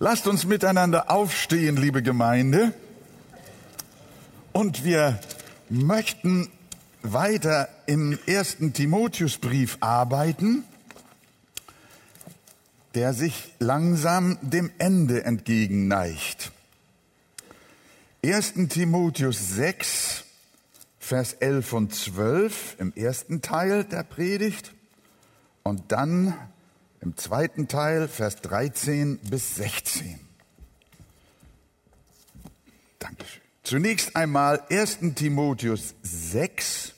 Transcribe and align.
Lasst 0.00 0.26
uns 0.26 0.44
miteinander 0.44 1.08
aufstehen, 1.08 1.76
liebe 1.76 2.02
Gemeinde. 2.02 2.72
Und 4.52 4.84
wir 4.84 5.20
möchten 5.70 6.50
weiter 7.02 7.68
im 7.86 8.18
ersten 8.26 8.72
Timotheusbrief 8.72 9.78
arbeiten, 9.80 10.64
der 12.94 13.14
sich 13.14 13.54
langsam 13.60 14.36
dem 14.42 14.72
Ende 14.78 15.24
entgegenneigt. 15.24 16.50
1. 18.24 18.54
Timotheus 18.70 19.48
6, 19.50 20.24
Vers 20.98 21.34
11 21.34 21.72
und 21.72 21.94
12 21.94 22.76
im 22.80 22.92
ersten 22.94 23.42
Teil 23.42 23.84
der 23.84 24.02
Predigt 24.02 24.72
und 25.62 25.92
dann 25.92 26.34
im 27.04 27.16
zweiten 27.18 27.68
Teil, 27.68 28.08
Vers 28.08 28.36
13 28.36 29.18
bis 29.18 29.56
16. 29.56 30.18
Dankeschön. 32.98 33.42
Zunächst 33.62 34.16
einmal 34.16 34.62
1. 34.70 35.14
Timotheus 35.14 35.94
6, 36.02 36.94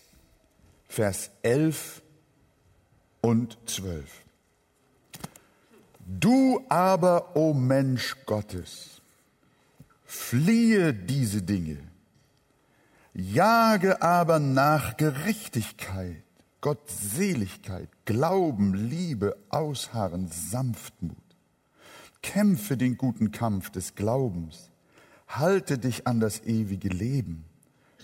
Vers 0.89 1.31
11 1.43 2.03
und 3.21 3.59
12. 3.67 4.05
Du 6.07 6.65
aber, 6.69 7.35
o 7.35 7.51
oh 7.51 7.55
Mensch 7.55 8.17
Gottes, 8.27 9.01
fliehe 10.05 10.95
diese 10.95 11.43
Dinge, 11.43 11.79
jage 13.13 14.03
aber 14.03 14.39
nach 14.39 14.97
Gerechtigkeit 14.97 16.23
Gottseligkeit, 16.61 17.89
Glauben, 18.05 18.75
Liebe, 18.75 19.37
Ausharren, 19.51 20.29
Sanftmut. 20.29 21.17
Kämpfe 22.23 22.77
den 22.77 22.97
guten 22.97 23.31
Kampf 23.31 23.71
des 23.71 23.95
Glaubens. 23.95 24.71
Halte 25.29 25.79
dich 25.79 26.07
an 26.07 26.21
das 26.21 26.45
ewige 26.45 26.89
Leben, 26.89 27.45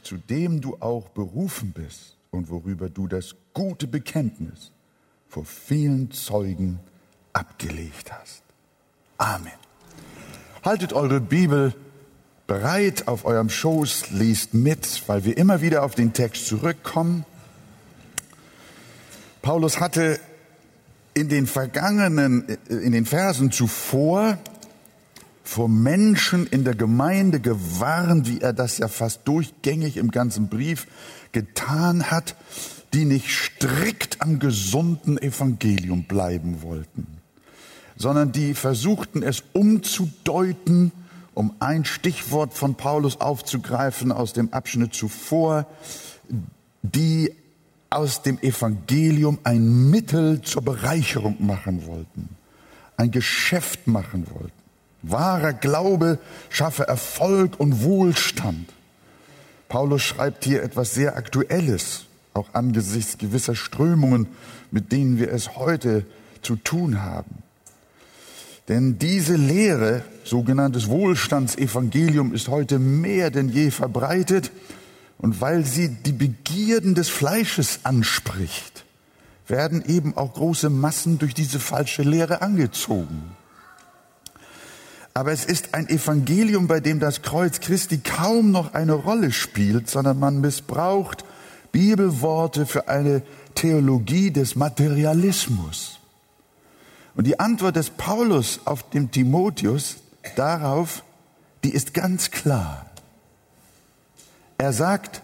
zu 0.03 0.17
dem 0.17 0.61
du 0.61 0.77
auch 0.81 1.09
berufen 1.09 1.72
bist 1.72 2.17
und 2.31 2.50
worüber 2.50 2.89
du 2.89 3.06
das 3.06 3.34
gute 3.55 3.86
Bekenntnis 3.86 4.72
vor 5.28 5.44
vielen 5.44 6.11
Zeugen 6.11 6.78
abgelegt 7.33 8.12
hast. 8.12 8.42
Amen. 9.19 9.53
Haltet 10.62 10.92
eure 10.92 11.20
Bibel 11.20 11.75
bereit 12.47 13.09
auf 13.09 13.25
eurem 13.25 13.48
Schoß, 13.48 14.11
lest 14.11 14.55
mit, 14.55 15.03
weil 15.09 15.25
wir 15.25 15.37
immer 15.37 15.61
wieder 15.62 15.83
auf 15.84 15.94
den 15.94 16.12
Text 16.12 16.47
zurückkommen. 16.47 17.25
Paulus 19.43 19.81
hatte 19.81 20.21
in 21.15 21.29
den 21.29 21.47
vergangenen, 21.47 22.47
in 22.69 22.93
den 22.93 23.05
Versen 23.05 23.51
zuvor 23.51 24.39
vor 25.43 25.69
Menschen 25.69 26.47
in 26.47 26.65
der 26.65 26.77
Gemeinde 26.77 27.41
gewarnt, 27.41 28.29
wie 28.29 28.41
er 28.41 28.53
das 28.53 28.79
ja 28.79 28.89
fast 28.89 29.27
durchgängig 29.27 29.97
im 29.97 30.12
ganzen 30.12 30.49
Brief 30.49 30.87
getan 31.33 32.11
hat, 32.11 32.37
die 32.95 33.05
nicht 33.05 33.29
strikt 33.29 34.23
am 34.23 34.39
gesunden 34.39 35.19
Evangelium 35.19 36.05
bleiben 36.05 36.62
wollten, 36.62 37.06
sondern 37.97 38.31
die 38.31 38.55
versuchten 38.55 39.23
es 39.23 39.43
umzudeuten, 39.53 40.93
um 41.34 41.55
ein 41.59 41.84
Stichwort 41.84 42.55
von 42.55 42.77
Paulus 42.77 43.21
aufzugreifen 43.21 44.12
aus 44.12 44.33
dem 44.33 44.53
Abschnitt 44.53 44.95
zuvor, 44.95 45.67
die 46.83 47.34
aus 47.93 48.23
dem 48.23 48.39
Evangelium 48.41 49.39
ein 49.45 49.91
Mittel 49.91 50.41
zur 50.43 50.62
Bereicherung 50.62 51.37
machen 51.45 51.87
wollten, 51.87 52.29
ein 52.97 53.11
Geschäft 53.11 53.87
machen 53.87 54.27
wollten. 54.33 54.53
Wahrer 55.03 55.53
Glaube 55.53 56.19
schaffe 56.49 56.87
Erfolg 56.87 57.59
und 57.59 57.83
Wohlstand. 57.83 58.73
Paulus 59.69 60.03
schreibt 60.03 60.45
hier 60.45 60.62
etwas 60.62 60.94
sehr 60.94 61.16
Aktuelles, 61.16 62.06
auch 62.34 62.49
angesichts 62.53 63.19
gewisser 63.19 63.55
Strömungen, 63.55 64.28
mit 64.71 64.93
denen 64.93 65.19
wir 65.19 65.33
es 65.33 65.56
heute 65.56 66.06
zu 66.43 66.56
tun 66.56 67.03
haben. 67.03 67.43
Denn 68.69 68.99
diese 68.99 69.34
Lehre, 69.34 70.05
sogenanntes 70.25 70.89
Wohlstandsevangelium, 70.89 72.33
ist 72.33 72.49
heute 72.49 72.78
mehr 72.78 73.31
denn 73.31 73.49
je 73.49 73.71
verbreitet 73.71 74.50
und 75.22 75.41
weil 75.41 75.65
sie 75.65 75.88
die 75.88 76.12
Begierden 76.12 76.94
des 76.94 77.09
Fleisches 77.09 77.81
anspricht, 77.84 78.84
werden 79.47 79.84
eben 79.87 80.16
auch 80.16 80.34
große 80.34 80.69
Massen 80.69 81.19
durch 81.19 81.33
diese 81.33 81.60
falsche 81.60 82.03
Lehre 82.03 82.43
angezogen. 82.43 83.37
Aber 85.15 85.33
es 85.33 85.44
ist 85.44 85.75
ein 85.75 85.88
Evangelium, 85.88 86.66
bei 86.66 86.81
dem 86.81 86.99
das 86.99 87.22
Kreuz 87.22 87.60
Christi 87.60 87.99
kaum 87.99 88.50
noch 88.50 88.75
eine 88.75 88.94
Rolle 88.94 89.31
spielt, 89.31 89.88
sondern 89.88 90.19
man 90.19 90.41
missbraucht 90.41 91.25
Bibelworte 91.71 92.66
für 92.66 92.89
eine 92.89 93.22
Theologie 93.54 94.31
des 94.31 94.56
Materialismus. 94.56 96.00
Und 97.15 97.27
die 97.27 97.39
Antwort 97.39 97.77
des 97.77 97.91
Paulus 97.91 98.60
auf 98.65 98.89
dem 98.91 99.10
Timotheus 99.10 99.97
darauf, 100.34 101.04
die 101.62 101.71
ist 101.71 101.94
ganz 101.94 102.31
klar. 102.31 102.91
Er 104.62 104.73
sagt, 104.73 105.23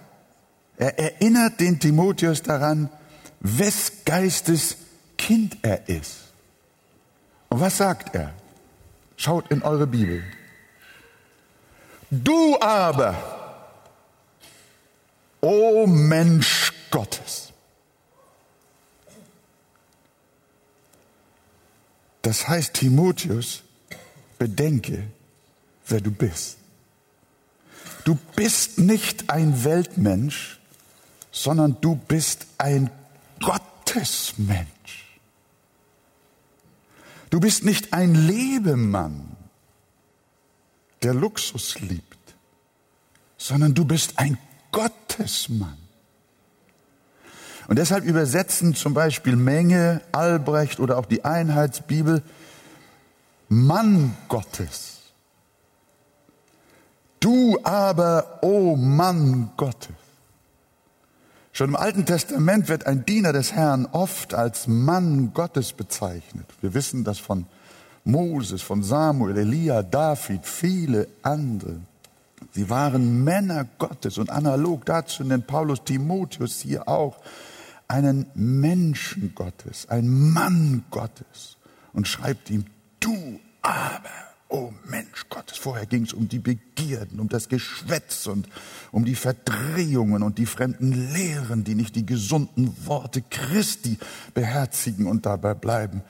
er 0.78 0.98
erinnert 0.98 1.60
den 1.60 1.78
Timotheus 1.78 2.42
daran, 2.42 2.90
wes 3.38 4.04
Geistes 4.04 4.76
Kind 5.16 5.58
er 5.62 5.88
ist. 5.88 6.32
Und 7.48 7.60
was 7.60 7.76
sagt 7.76 8.16
er? 8.16 8.34
Schaut 9.16 9.48
in 9.52 9.62
eure 9.62 9.86
Bibel. 9.86 10.24
Du 12.10 12.58
aber, 12.60 13.14
o 15.40 15.86
Mensch 15.86 16.72
Gottes. 16.90 17.52
Das 22.22 22.48
heißt, 22.48 22.74
Timotheus, 22.74 23.62
bedenke, 24.36 25.04
wer 25.86 26.00
du 26.00 26.10
bist. 26.10 26.57
Du 28.04 28.18
bist 28.36 28.78
nicht 28.78 29.30
ein 29.30 29.64
Weltmensch, 29.64 30.58
sondern 31.30 31.76
du 31.80 31.96
bist 31.96 32.46
ein 32.58 32.90
Gottesmensch. 33.40 34.68
Du 37.30 37.40
bist 37.40 37.64
nicht 37.64 37.92
ein 37.92 38.14
Lebemann, 38.14 39.36
der 41.02 41.14
Luxus 41.14 41.78
liebt, 41.80 42.34
sondern 43.36 43.74
du 43.74 43.84
bist 43.84 44.18
ein 44.18 44.38
Gottesmann. 44.72 45.76
Und 47.68 47.78
deshalb 47.78 48.04
übersetzen 48.04 48.74
zum 48.74 48.94
Beispiel 48.94 49.36
Menge, 49.36 50.00
Albrecht 50.12 50.80
oder 50.80 50.96
auch 50.96 51.04
die 51.04 51.24
Einheitsbibel 51.26 52.22
Mann 53.50 54.16
Gottes. 54.28 54.97
Du 57.20 57.58
aber, 57.62 58.38
o 58.42 58.72
oh 58.72 58.76
Mann 58.76 59.50
Gottes. 59.56 59.94
Schon 61.52 61.70
im 61.70 61.76
Alten 61.76 62.06
Testament 62.06 62.68
wird 62.68 62.86
ein 62.86 63.04
Diener 63.04 63.32
des 63.32 63.52
Herrn 63.52 63.86
oft 63.86 64.32
als 64.34 64.68
Mann 64.68 65.32
Gottes 65.34 65.72
bezeichnet. 65.72 66.46
Wir 66.60 66.72
wissen 66.74 67.02
das 67.02 67.18
von 67.18 67.46
Moses, 68.04 68.62
von 68.62 68.82
Samuel, 68.84 69.36
Elia, 69.36 69.82
David, 69.82 70.46
viele 70.46 71.08
andere. 71.22 71.80
Sie 72.52 72.70
waren 72.70 73.24
Männer 73.24 73.66
Gottes 73.78 74.18
und 74.18 74.30
analog 74.30 74.84
dazu 74.84 75.24
nennt 75.24 75.46
Paulus 75.46 75.82
Timotheus 75.82 76.60
hier 76.60 76.88
auch 76.88 77.16
einen 77.88 78.26
Menschen 78.34 79.34
Gottes, 79.34 79.88
ein 79.88 80.08
Mann 80.30 80.84
Gottes 80.90 81.56
und 81.92 82.06
schreibt 82.06 82.50
ihm, 82.50 82.66
du 83.00 83.40
aber 83.62 84.27
Oh 84.50 84.72
Mensch 84.84 85.28
Gottes, 85.28 85.58
vorher 85.58 85.84
ging 85.84 86.04
es 86.04 86.14
um 86.14 86.26
die 86.26 86.38
Begierden, 86.38 87.20
um 87.20 87.28
das 87.28 87.50
Geschwätz 87.50 88.26
und 88.26 88.48
um 88.92 89.04
die 89.04 89.14
Verdrehungen 89.14 90.22
und 90.22 90.38
die 90.38 90.46
fremden 90.46 91.12
Lehren, 91.12 91.64
die 91.64 91.74
nicht 91.74 91.94
die 91.96 92.06
gesunden 92.06 92.74
Worte 92.86 93.20
Christi 93.20 93.98
beherzigen 94.32 95.06
und 95.06 95.26
dabei 95.26 95.52
bleiben. 95.52 96.02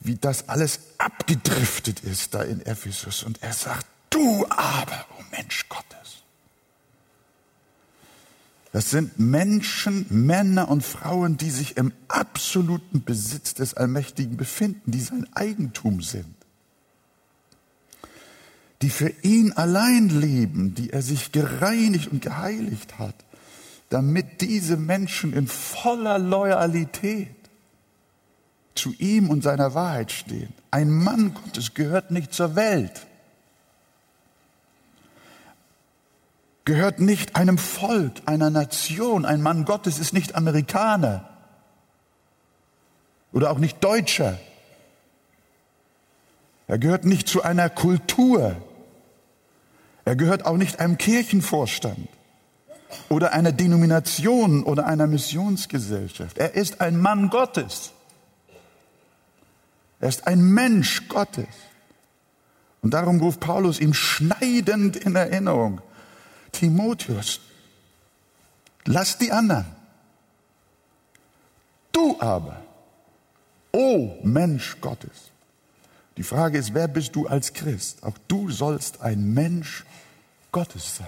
Wie 0.00 0.16
das 0.16 0.48
alles 0.48 0.80
abgedriftet 0.98 2.00
ist 2.00 2.34
da 2.34 2.42
in 2.42 2.60
Ephesus. 2.60 3.22
Und 3.22 3.40
er 3.42 3.52
sagt, 3.52 3.86
du 4.10 4.44
aber, 4.50 5.06
oh 5.18 5.22
Mensch 5.30 5.68
Gottes. 5.68 6.24
Das 8.72 8.90
sind 8.90 9.18
Menschen, 9.18 10.06
Männer 10.10 10.68
und 10.68 10.84
Frauen, 10.84 11.36
die 11.36 11.50
sich 11.50 11.76
im 11.76 11.92
absoluten 12.08 13.04
Besitz 13.04 13.54
des 13.54 13.74
Allmächtigen 13.74 14.36
befinden, 14.36 14.90
die 14.90 15.00
sein 15.00 15.28
Eigentum 15.34 16.02
sind 16.02 16.35
die 18.82 18.90
für 18.90 19.08
ihn 19.22 19.52
allein 19.52 20.08
leben, 20.08 20.74
die 20.74 20.90
er 20.90 21.02
sich 21.02 21.32
gereinigt 21.32 22.08
und 22.08 22.22
geheiligt 22.22 22.98
hat, 22.98 23.14
damit 23.88 24.40
diese 24.40 24.76
Menschen 24.76 25.32
in 25.32 25.46
voller 25.46 26.18
Loyalität 26.18 27.28
zu 28.74 28.92
ihm 28.98 29.30
und 29.30 29.42
seiner 29.42 29.74
Wahrheit 29.74 30.12
stehen. 30.12 30.52
Ein 30.70 30.90
Mann 30.90 31.32
Gottes 31.32 31.72
gehört 31.72 32.10
nicht 32.10 32.34
zur 32.34 32.56
Welt, 32.56 33.06
gehört 36.66 37.00
nicht 37.00 37.36
einem 37.36 37.56
Volk, 37.56 38.12
einer 38.26 38.50
Nation. 38.50 39.24
Ein 39.24 39.40
Mann 39.40 39.64
Gottes 39.64 39.98
ist 39.98 40.12
nicht 40.12 40.34
Amerikaner 40.34 41.28
oder 43.32 43.50
auch 43.50 43.58
nicht 43.58 43.82
Deutscher. 43.82 44.38
Er 46.66 46.78
gehört 46.78 47.04
nicht 47.04 47.28
zu 47.28 47.42
einer 47.42 47.70
Kultur. 47.70 48.56
Er 50.04 50.16
gehört 50.16 50.46
auch 50.46 50.56
nicht 50.56 50.80
einem 50.80 50.98
Kirchenvorstand 50.98 52.08
oder 53.08 53.32
einer 53.32 53.52
Denomination 53.52 54.62
oder 54.62 54.86
einer 54.86 55.06
Missionsgesellschaft. 55.06 56.38
Er 56.38 56.54
ist 56.54 56.80
ein 56.80 57.00
Mann 57.00 57.30
Gottes. 57.30 57.92
Er 60.00 60.08
ist 60.08 60.26
ein 60.26 60.42
Mensch 60.42 61.08
Gottes. 61.08 61.46
Und 62.82 62.94
darum 62.94 63.20
ruft 63.20 63.40
Paulus 63.40 63.80
ihm 63.80 63.94
schneidend 63.94 64.96
in 64.96 65.16
Erinnerung, 65.16 65.80
Timotheus, 66.52 67.40
lass 68.84 69.18
die 69.18 69.32
anderen. 69.32 69.66
Du 71.90 72.16
aber, 72.20 72.62
o 73.72 73.78
oh 73.78 74.18
Mensch 74.22 74.76
Gottes. 74.80 75.32
Die 76.16 76.22
Frage 76.22 76.58
ist, 76.58 76.72
wer 76.72 76.88
bist 76.88 77.14
du 77.14 77.26
als 77.26 77.52
Christ? 77.52 78.02
Auch 78.02 78.16
du 78.28 78.50
sollst 78.50 79.00
ein 79.00 79.34
Mensch 79.34 79.84
Gottes 80.50 80.96
sein. 80.96 81.06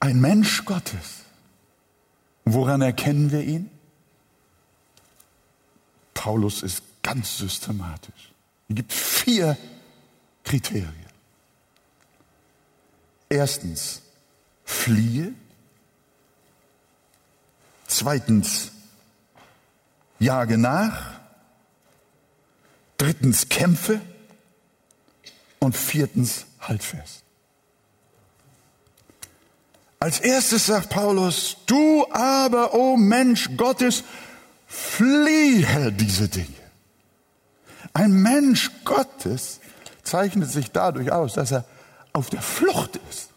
Ein 0.00 0.20
Mensch 0.20 0.64
Gottes. 0.64 1.20
Woran 2.44 2.82
erkennen 2.82 3.30
wir 3.30 3.42
ihn? 3.42 3.70
Paulus 6.14 6.62
ist 6.62 6.82
ganz 7.02 7.38
systematisch. 7.38 8.32
Es 8.68 8.76
gibt 8.76 8.92
vier 8.92 9.56
Kriterien. 10.42 10.94
Erstens, 13.28 14.02
fliehe. 14.64 15.34
Zweitens, 17.86 18.72
jage 20.24 20.58
nach. 20.58 21.12
Drittens, 22.98 23.48
kämpfe. 23.48 24.00
Und 25.58 25.76
viertens, 25.76 26.46
halt 26.60 26.82
fest. 26.82 27.22
Als 29.98 30.20
erstes 30.20 30.66
sagt 30.66 30.90
Paulus, 30.90 31.56
du 31.66 32.06
aber, 32.10 32.74
o 32.74 32.92
oh 32.92 32.96
Mensch 32.96 33.48
Gottes, 33.56 34.04
fliehe 34.66 35.92
diese 35.92 36.28
Dinge. 36.28 36.48
Ein 37.94 38.12
Mensch 38.12 38.70
Gottes 38.84 39.60
zeichnet 40.02 40.50
sich 40.50 40.70
dadurch 40.72 41.10
aus, 41.10 41.34
dass 41.34 41.52
er 41.52 41.64
auf 42.12 42.28
der 42.28 42.42
Flucht 42.42 43.00
ist. 43.08 43.30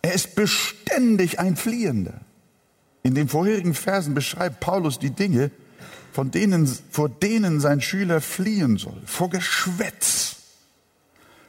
Er 0.00 0.14
ist 0.14 0.34
beständig 0.34 1.38
ein 1.38 1.56
Fliehender. 1.56 2.20
In 3.02 3.14
den 3.14 3.28
vorherigen 3.28 3.74
Versen 3.74 4.14
beschreibt 4.14 4.60
Paulus 4.60 4.98
die 4.98 5.10
Dinge, 5.10 5.50
von 6.12 6.30
denen, 6.30 6.66
vor 6.90 7.08
denen 7.08 7.60
sein 7.60 7.80
Schüler 7.80 8.20
fliehen 8.20 8.76
soll. 8.76 9.02
Vor 9.06 9.30
Geschwätz, 9.30 10.36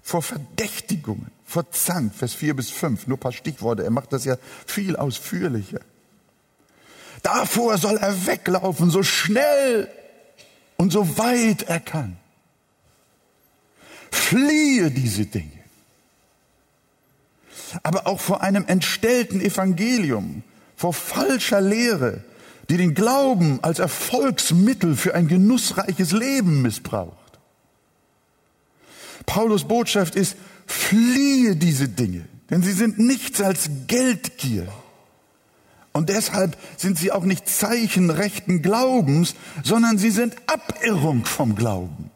vor 0.02 0.22
Verdächtigungen, 0.22 1.32
vor 1.46 1.70
Zank, 1.72 2.16
Vers 2.16 2.34
4 2.34 2.56
bis 2.56 2.72
5, 2.72 3.08
nur 3.08 3.18
ein 3.18 3.20
paar 3.20 3.34
Stichworte, 3.34 3.84
er 3.84 3.92
macht 3.92 4.14
das 4.14 4.26
ja 4.26 4.38
viel 4.66 4.96
ausführlicher. 4.96 5.82
Davor 7.22 7.78
soll 7.78 7.98
er 7.98 8.26
weglaufen, 8.26 8.90
so 8.90 9.04
schnell 9.04 9.90
und 10.78 10.92
so 10.92 11.18
weit 11.18 11.64
er 11.64 11.80
kann. 11.80 12.18
Fliehe 14.12 14.92
diese 14.92 15.26
Dinge. 15.26 15.52
Aber 17.82 18.08
auch 18.08 18.20
vor 18.20 18.42
einem 18.42 18.66
entstellten 18.66 19.42
Evangelium, 19.42 20.44
vor 20.84 20.92
falscher 20.92 21.62
Lehre, 21.62 22.26
die 22.70 22.76
den 22.76 22.94
Glauben 22.94 23.60
als 23.62 23.80
Erfolgsmittel 23.80 24.98
für 24.98 25.16
ein 25.16 25.30
genussreiches 25.30 26.12
Leben 26.12 26.62
missbraucht. 26.62 27.40
Paulus 29.26 29.64
Botschaft 29.64 30.16
ist, 30.16 30.36
fliehe 30.68 31.56
diese 31.56 31.88
Dinge, 31.88 32.26
denn 32.50 32.64
sie 32.64 32.74
sind 32.74 33.00
nichts 33.00 33.40
als 33.40 33.70
Geldgier. 33.88 34.68
Und 35.94 36.10
deshalb 36.10 36.58
sind 36.76 37.00
sie 37.00 37.14
auch 37.14 37.24
nicht 37.24 37.48
Zeichen 37.48 38.10
rechten 38.10 38.62
Glaubens, 38.62 39.36
sondern 39.64 39.98
sie 39.98 40.12
sind 40.12 40.36
Abirrung 40.48 41.24
vom 41.24 41.56
Glauben 41.56 42.12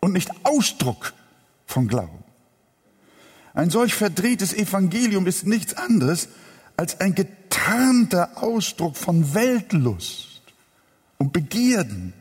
und 0.00 0.14
nicht 0.14 0.30
Ausdruck 0.44 1.12
vom 1.66 1.86
Glauben. 1.86 2.24
Ein 3.52 3.68
solch 3.68 3.92
verdrehtes 3.92 4.54
Evangelium 4.54 5.26
ist 5.26 5.46
nichts 5.46 5.74
anderes 5.74 6.30
als 6.80 6.98
ein 6.98 7.14
getarnter 7.14 8.42
Ausdruck 8.42 8.96
von 8.96 9.34
Weltlust 9.34 10.40
und 11.18 11.30
Begierden. 11.30 12.14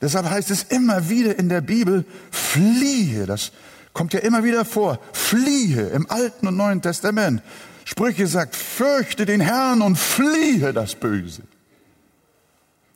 Deshalb 0.00 0.30
heißt 0.30 0.52
es 0.52 0.62
immer 0.62 1.08
wieder 1.08 1.36
in 1.36 1.48
der 1.48 1.62
Bibel, 1.62 2.04
fliehe. 2.30 3.26
Das 3.26 3.50
kommt 3.92 4.14
ja 4.14 4.20
immer 4.20 4.44
wieder 4.44 4.64
vor. 4.64 5.00
Fliehe 5.12 5.88
im 5.88 6.08
Alten 6.12 6.46
und 6.46 6.56
Neuen 6.56 6.80
Testament. 6.80 7.42
Sprüche 7.84 8.28
sagt, 8.28 8.54
fürchte 8.54 9.26
den 9.26 9.40
Herrn 9.40 9.82
und 9.82 9.98
fliehe 9.98 10.72
das 10.72 10.94
Böse. 10.94 11.42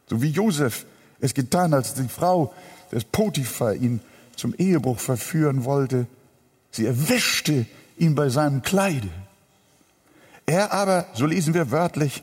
So 0.08 0.22
wie 0.22 0.30
Josef 0.30 0.86
es 1.18 1.34
getan, 1.34 1.74
als 1.74 1.94
die 1.94 2.06
Frau 2.06 2.54
des 2.92 3.02
Potiphar 3.02 3.74
ihn 3.74 3.98
zum 4.36 4.54
Ehebruch 4.54 5.00
verführen 5.00 5.64
wollte. 5.64 6.06
Sie 6.70 6.86
erwischte 6.86 7.66
ihn 7.98 8.14
bei 8.14 8.28
seinem 8.28 8.62
Kleide. 8.62 9.08
Er 10.46 10.72
aber, 10.72 11.06
so 11.12 11.26
lesen 11.26 11.54
wir 11.54 11.70
wörtlich, 11.72 12.22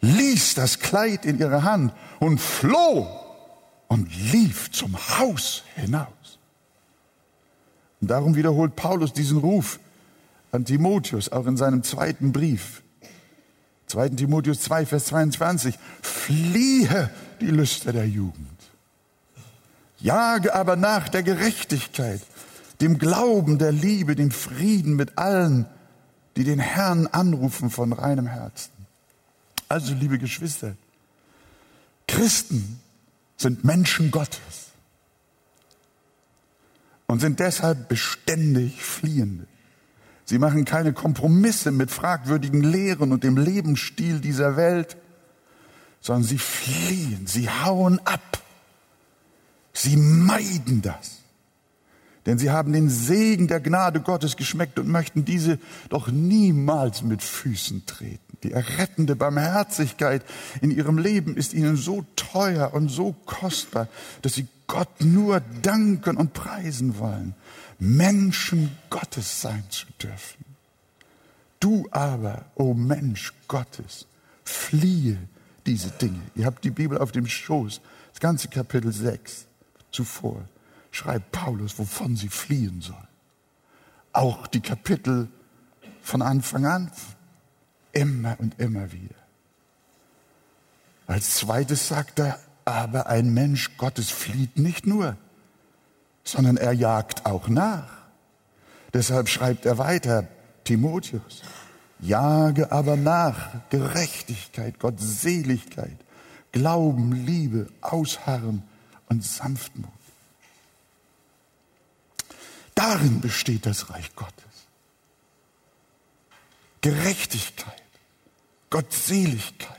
ließ 0.00 0.54
das 0.54 0.78
Kleid 0.78 1.26
in 1.26 1.38
ihre 1.38 1.64
Hand 1.64 1.92
und 2.20 2.40
floh 2.40 3.08
und 3.88 4.08
lief 4.32 4.70
zum 4.70 4.96
Haus 5.18 5.64
hinaus. 5.74 6.06
Und 8.00 8.08
darum 8.08 8.36
wiederholt 8.36 8.76
Paulus 8.76 9.12
diesen 9.12 9.38
Ruf 9.38 9.80
an 10.52 10.64
Timotheus, 10.64 11.30
auch 11.30 11.46
in 11.46 11.56
seinem 11.56 11.82
zweiten 11.82 12.32
Brief. 12.32 12.82
2. 13.88 14.10
Timotheus 14.10 14.60
2, 14.60 14.86
Vers 14.86 15.06
22. 15.06 15.76
Fliehe 16.00 17.10
die 17.40 17.50
Lüster 17.50 17.92
der 17.92 18.06
Jugend. 18.06 18.46
Jage 19.98 20.54
aber 20.54 20.76
nach 20.76 21.08
der 21.08 21.24
Gerechtigkeit, 21.24 22.22
dem 22.80 22.98
Glauben, 22.98 23.58
der 23.58 23.72
Liebe, 23.72 24.14
dem 24.14 24.30
Frieden 24.30 24.94
mit 24.94 25.18
allen, 25.18 25.66
die 26.40 26.44
den 26.44 26.58
Herrn 26.58 27.06
anrufen 27.06 27.68
von 27.68 27.92
reinem 27.92 28.26
Herzen. 28.26 28.72
Also, 29.68 29.92
liebe 29.92 30.18
Geschwister, 30.18 30.74
Christen 32.08 32.80
sind 33.36 33.62
Menschen 33.62 34.10
Gottes 34.10 34.70
und 37.06 37.20
sind 37.20 37.40
deshalb 37.40 37.90
beständig 37.90 38.82
Fliehende. 38.82 39.46
Sie 40.24 40.38
machen 40.38 40.64
keine 40.64 40.94
Kompromisse 40.94 41.72
mit 41.72 41.90
fragwürdigen 41.90 42.62
Lehren 42.62 43.12
und 43.12 43.22
dem 43.22 43.36
Lebensstil 43.36 44.20
dieser 44.20 44.56
Welt, 44.56 44.96
sondern 46.00 46.24
sie 46.24 46.38
fliehen, 46.38 47.26
sie 47.26 47.50
hauen 47.50 48.00
ab, 48.06 48.42
sie 49.74 49.98
meiden 49.98 50.80
das. 50.80 51.19
Denn 52.26 52.38
sie 52.38 52.50
haben 52.50 52.72
den 52.72 52.90
Segen 52.90 53.48
der 53.48 53.60
Gnade 53.60 54.00
Gottes 54.00 54.36
geschmeckt 54.36 54.78
und 54.78 54.88
möchten 54.88 55.24
diese 55.24 55.58
doch 55.88 56.08
niemals 56.08 57.02
mit 57.02 57.22
Füßen 57.22 57.86
treten. 57.86 58.20
Die 58.42 58.52
errettende 58.52 59.16
Barmherzigkeit 59.16 60.22
in 60.60 60.70
ihrem 60.70 60.98
Leben 60.98 61.36
ist 61.36 61.54
ihnen 61.54 61.76
so 61.76 62.04
teuer 62.16 62.72
und 62.74 62.88
so 62.88 63.14
kostbar, 63.26 63.88
dass 64.22 64.34
sie 64.34 64.46
Gott 64.66 65.00
nur 65.00 65.40
danken 65.62 66.16
und 66.16 66.32
preisen 66.32 66.98
wollen, 66.98 67.34
Menschen 67.78 68.70
Gottes 68.88 69.40
sein 69.40 69.64
zu 69.70 69.86
dürfen. 70.02 70.44
Du 71.58 71.88
aber, 71.90 72.46
o 72.54 72.64
oh 72.64 72.74
Mensch 72.74 73.32
Gottes, 73.48 74.06
fliehe 74.44 75.18
diese 75.66 75.90
Dinge. 75.90 76.20
Ihr 76.34 76.46
habt 76.46 76.64
die 76.64 76.70
Bibel 76.70 76.98
auf 76.98 77.12
dem 77.12 77.26
Schoß, 77.26 77.80
das 78.12 78.20
ganze 78.20 78.48
Kapitel 78.48 78.92
6 78.92 79.46
zuvor 79.90 80.42
schreibt 80.90 81.32
Paulus, 81.32 81.78
wovon 81.78 82.16
sie 82.16 82.28
fliehen 82.28 82.80
sollen. 82.80 83.08
Auch 84.12 84.46
die 84.46 84.60
Kapitel 84.60 85.28
von 86.02 86.22
Anfang 86.22 86.66
an, 86.66 86.90
immer 87.92 88.36
und 88.38 88.58
immer 88.58 88.92
wieder. 88.92 89.14
Als 91.06 91.34
zweites 91.34 91.88
sagt 91.88 92.18
er, 92.18 92.38
aber 92.64 93.06
ein 93.08 93.32
Mensch 93.34 93.76
Gottes 93.76 94.10
flieht 94.10 94.58
nicht 94.58 94.86
nur, 94.86 95.16
sondern 96.24 96.56
er 96.56 96.72
jagt 96.72 97.26
auch 97.26 97.48
nach. 97.48 97.90
Deshalb 98.92 99.28
schreibt 99.28 99.66
er 99.66 99.78
weiter, 99.78 100.28
Timotheus, 100.64 101.42
Jage 102.00 102.72
aber 102.72 102.96
nach 102.96 103.68
Gerechtigkeit, 103.70 104.78
Gottseligkeit, 104.78 105.96
Glauben, 106.52 107.12
Liebe, 107.12 107.68
Ausharren 107.80 108.62
und 109.08 109.24
Sanftmut. 109.24 109.90
Darin 112.80 113.20
besteht 113.20 113.66
das 113.66 113.90
Reich 113.90 114.16
Gottes. 114.16 114.32
Gerechtigkeit, 116.80 117.82
Gottseligkeit, 118.70 119.76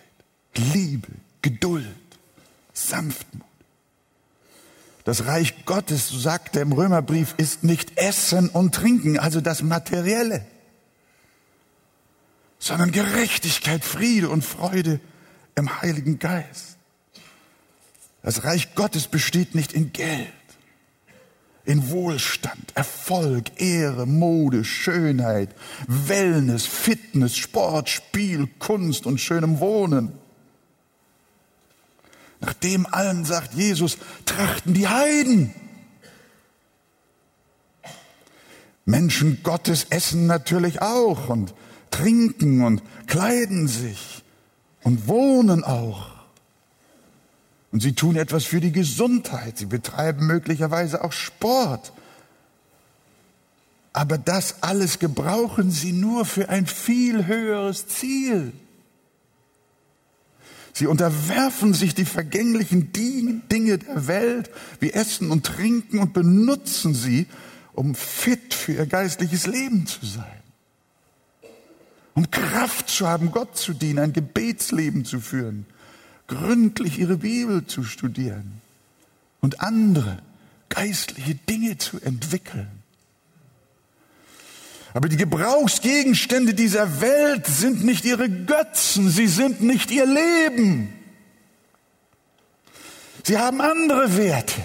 Liebe, 0.55 1.07
Geduld, 1.41 1.87
Sanftmut. 2.73 3.41
Das 5.03 5.25
Reich 5.25 5.65
Gottes, 5.65 6.09
so 6.09 6.19
sagt 6.19 6.55
er 6.55 6.61
im 6.61 6.73
Römerbrief, 6.73 7.33
ist 7.37 7.63
nicht 7.63 7.97
Essen 7.97 8.49
und 8.49 8.75
Trinken, 8.75 9.17
also 9.17 9.41
das 9.41 9.63
Materielle, 9.63 10.45
sondern 12.59 12.91
Gerechtigkeit, 12.91 13.83
Friede 13.83 14.29
und 14.29 14.45
Freude 14.45 14.99
im 15.55 15.81
Heiligen 15.81 16.19
Geist. 16.19 16.77
Das 18.21 18.43
Reich 18.43 18.75
Gottes 18.75 19.07
besteht 19.07 19.55
nicht 19.55 19.73
in 19.73 19.91
Geld, 19.91 20.31
in 21.63 21.89
Wohlstand, 21.89 22.71
Erfolg, 22.75 23.61
Ehre, 23.61 24.05
Mode, 24.05 24.63
Schönheit, 24.63 25.49
Wellness, 25.87 26.65
Fitness, 26.65 27.35
Sport, 27.35 27.89
Spiel, 27.89 28.47
Kunst 28.59 29.05
und 29.05 29.19
schönem 29.19 29.59
Wohnen. 29.59 30.11
Nach 32.39 32.53
dem 32.53 32.87
allen 32.87 33.23
sagt 33.23 33.53
Jesus, 33.53 33.97
trachten 34.25 34.73
die 34.73 34.87
Heiden. 34.87 35.53
Menschen 38.85 39.43
Gottes 39.43 39.85
essen 39.89 40.25
natürlich 40.25 40.81
auch 40.81 41.29
und 41.29 41.53
trinken 41.91 42.63
und 42.63 42.81
kleiden 43.05 43.67
sich 43.67 44.23
und 44.81 45.07
wohnen 45.07 45.63
auch. 45.63 46.10
Und 47.71 47.81
sie 47.81 47.93
tun 47.93 48.15
etwas 48.15 48.43
für 48.43 48.59
die 48.59 48.71
Gesundheit. 48.71 49.57
Sie 49.57 49.65
betreiben 49.65 50.27
möglicherweise 50.27 51.03
auch 51.03 51.13
Sport. 51.13 51.93
Aber 53.93 54.17
das 54.17 54.61
alles 54.61 54.99
gebrauchen 54.99 55.71
sie 55.71 55.93
nur 55.93 56.25
für 56.25 56.49
ein 56.49 56.65
viel 56.65 57.25
höheres 57.27 57.87
Ziel. 57.87 58.53
Sie 60.73 60.87
unterwerfen 60.87 61.73
sich 61.73 61.93
die 61.93 62.05
vergänglichen 62.05 62.93
Dinge 62.93 63.77
der 63.77 64.07
Welt, 64.07 64.49
wie 64.79 64.91
Essen 64.91 65.29
und 65.29 65.45
Trinken, 65.45 65.99
und 65.99 66.13
benutzen 66.13 66.93
sie, 66.93 67.27
um 67.73 67.93
fit 67.93 68.53
für 68.53 68.73
ihr 68.73 68.85
geistliches 68.85 69.47
Leben 69.47 69.85
zu 69.85 70.05
sein. 70.05 70.25
Um 72.13 72.31
Kraft 72.31 72.89
zu 72.89 73.07
haben, 73.07 73.31
Gott 73.31 73.57
zu 73.57 73.73
dienen, 73.73 73.99
ein 73.99 74.13
Gebetsleben 74.13 75.05
zu 75.05 75.19
führen, 75.19 75.65
gründlich 76.27 76.99
ihre 76.99 77.17
Bibel 77.17 77.65
zu 77.65 77.83
studieren 77.83 78.61
und 79.41 79.61
andere 79.61 80.19
geistliche 80.69 81.35
Dinge 81.35 81.77
zu 81.77 81.99
entwickeln. 81.99 82.69
Aber 84.93 85.07
die 85.07 85.17
Gebrauchsgegenstände 85.17 86.53
dieser 86.53 87.01
Welt 87.01 87.47
sind 87.47 87.83
nicht 87.83 88.03
ihre 88.03 88.29
Götzen, 88.29 89.09
sie 89.09 89.27
sind 89.27 89.61
nicht 89.61 89.89
ihr 89.91 90.05
Leben. 90.05 90.93
Sie 93.23 93.37
haben 93.37 93.61
andere 93.61 94.17
Werte. 94.17 94.61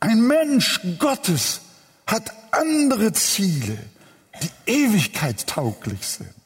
Ein 0.00 0.26
Mensch 0.26 0.80
Gottes 0.98 1.60
hat 2.06 2.32
andere 2.50 3.12
Ziele, 3.12 3.78
die 4.42 4.72
ewigkeitstauglich 4.72 6.06
sind. 6.06 6.41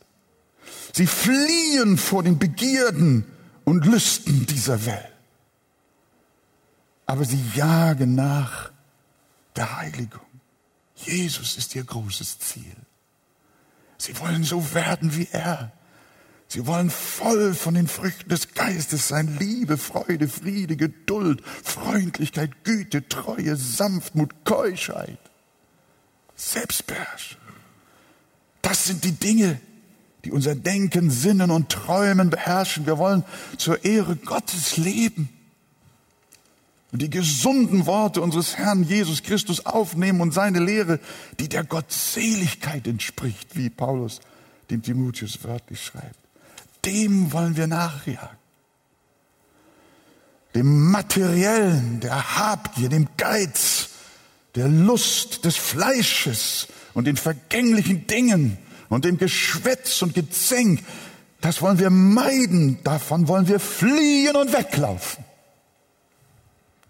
Sie 0.96 1.06
fliehen 1.06 1.98
vor 1.98 2.22
den 2.22 2.38
Begierden 2.38 3.26
und 3.64 3.84
Lüsten 3.84 4.46
dieser 4.46 4.86
Welt. 4.86 5.12
Aber 7.04 7.26
sie 7.26 7.38
jagen 7.54 8.14
nach 8.14 8.72
der 9.56 9.76
Heiligung. 9.76 10.24
Jesus 10.94 11.58
ist 11.58 11.74
ihr 11.74 11.84
großes 11.84 12.38
Ziel. 12.38 12.76
Sie 13.98 14.18
wollen 14.20 14.42
so 14.42 14.72
werden 14.72 15.14
wie 15.14 15.28
er. 15.32 15.70
Sie 16.48 16.66
wollen 16.66 16.88
voll 16.88 17.52
von 17.52 17.74
den 17.74 17.88
Früchten 17.88 18.30
des 18.30 18.54
Geistes 18.54 19.06
sein. 19.06 19.36
Liebe, 19.38 19.76
Freude, 19.76 20.28
Friede, 20.28 20.78
Geduld, 20.78 21.42
Freundlichkeit, 21.44 22.64
Güte, 22.64 23.06
Treue, 23.06 23.56
Sanftmut, 23.56 24.46
Keuschheit, 24.46 25.18
Selbstbeherrschung. 26.36 27.42
Das 28.62 28.86
sind 28.86 29.04
die 29.04 29.12
Dinge, 29.12 29.60
die 30.26 30.32
unser 30.32 30.56
Denken, 30.56 31.08
Sinnen 31.08 31.52
und 31.52 31.68
Träumen 31.68 32.30
beherrschen. 32.30 32.84
Wir 32.84 32.98
wollen 32.98 33.22
zur 33.58 33.84
Ehre 33.84 34.16
Gottes 34.16 34.76
leben 34.76 35.28
und 36.90 37.00
die 37.00 37.10
gesunden 37.10 37.86
Worte 37.86 38.20
unseres 38.20 38.56
Herrn 38.56 38.82
Jesus 38.82 39.22
Christus 39.22 39.66
aufnehmen 39.66 40.20
und 40.20 40.34
seine 40.34 40.58
Lehre, 40.58 40.98
die 41.38 41.48
der 41.48 41.62
Gottseligkeit 41.62 42.88
entspricht, 42.88 43.54
wie 43.54 43.70
Paulus 43.70 44.20
dem 44.68 44.82
Timotheus 44.82 45.44
wörtlich 45.44 45.80
schreibt. 45.84 46.18
Dem 46.84 47.32
wollen 47.32 47.56
wir 47.56 47.68
nachjagen. 47.68 48.36
Dem 50.56 50.90
Materiellen, 50.90 52.00
der 52.00 52.36
Habgier, 52.36 52.88
dem 52.88 53.06
Geiz, 53.16 53.90
der 54.56 54.66
Lust 54.66 55.44
des 55.44 55.54
Fleisches 55.54 56.66
und 56.94 57.04
den 57.04 57.16
vergänglichen 57.16 58.08
Dingen 58.08 58.58
und 58.88 59.04
dem 59.04 59.18
Geschwätz 59.18 60.02
und 60.02 60.14
Gezänk, 60.14 60.84
das 61.40 61.62
wollen 61.62 61.78
wir 61.78 61.90
meiden, 61.90 62.82
davon 62.82 63.28
wollen 63.28 63.48
wir 63.48 63.60
fliehen 63.60 64.36
und 64.36 64.52
weglaufen. 64.52 65.24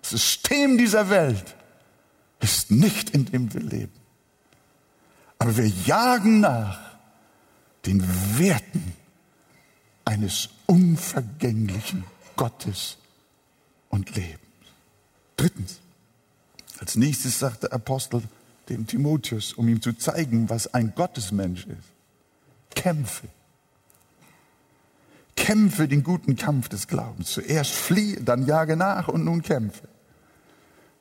System 0.02 0.78
dieser 0.78 1.10
Welt 1.10 1.56
ist 2.40 2.70
nicht, 2.70 3.10
in 3.10 3.24
dem 3.26 3.52
wir 3.52 3.60
leben. 3.60 3.92
Aber 5.38 5.56
wir 5.56 5.66
jagen 5.66 6.40
nach 6.40 6.78
den 7.84 8.02
Werten 8.38 8.94
eines 10.04 10.48
unvergänglichen 10.66 12.04
Gottes 12.36 12.98
und 13.88 14.14
Lebens. 14.14 14.40
Drittens, 15.36 15.80
als 16.78 16.96
nächstes 16.96 17.38
sagt 17.38 17.64
der 17.64 17.72
Apostel 17.72 18.22
dem 18.68 18.86
Timotheus, 18.86 19.52
um 19.52 19.68
ihm 19.68 19.80
zu 19.80 19.92
zeigen, 19.92 20.50
was 20.50 20.74
ein 20.74 20.92
Gottesmensch 20.94 21.66
ist, 21.66 21.92
kämpfe. 22.74 23.28
Kämpfe 25.36 25.86
den 25.86 26.02
guten 26.02 26.36
Kampf 26.36 26.68
des 26.68 26.88
Glaubens. 26.88 27.32
Zuerst 27.32 27.72
fliehe, 27.72 28.20
dann 28.20 28.46
jage 28.46 28.76
nach 28.76 29.08
und 29.08 29.24
nun 29.24 29.42
kämpfe. 29.42 29.88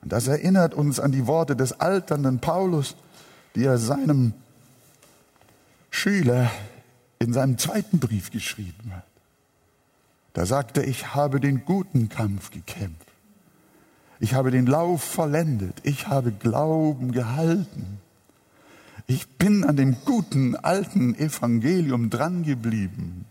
Und 0.02 0.12
das 0.12 0.28
erinnert 0.28 0.74
uns 0.74 1.00
an 1.00 1.10
die 1.10 1.26
Worte 1.26 1.56
des 1.56 1.80
alternden 1.80 2.38
Paulus, 2.38 2.94
die 3.54 3.64
er 3.64 3.78
seinem 3.78 4.34
Schüler 5.90 6.50
in 7.18 7.32
seinem 7.32 7.58
zweiten 7.58 7.98
Brief 7.98 8.30
geschrieben 8.30 8.92
hat. 8.94 9.06
Da 10.34 10.44
sagte 10.44 10.82
er, 10.82 10.88
ich 10.88 11.14
habe 11.14 11.40
den 11.40 11.64
guten 11.64 12.10
Kampf 12.10 12.50
gekämpft. 12.50 13.05
Ich 14.18 14.34
habe 14.34 14.50
den 14.50 14.66
Lauf 14.66 15.02
vollendet. 15.02 15.74
Ich 15.82 16.08
habe 16.08 16.32
Glauben 16.32 17.12
gehalten. 17.12 18.00
Ich 19.06 19.28
bin 19.28 19.64
an 19.64 19.76
dem 19.76 19.96
guten 20.04 20.56
alten 20.56 21.14
Evangelium 21.14 22.10
drangeblieben. 22.10 23.24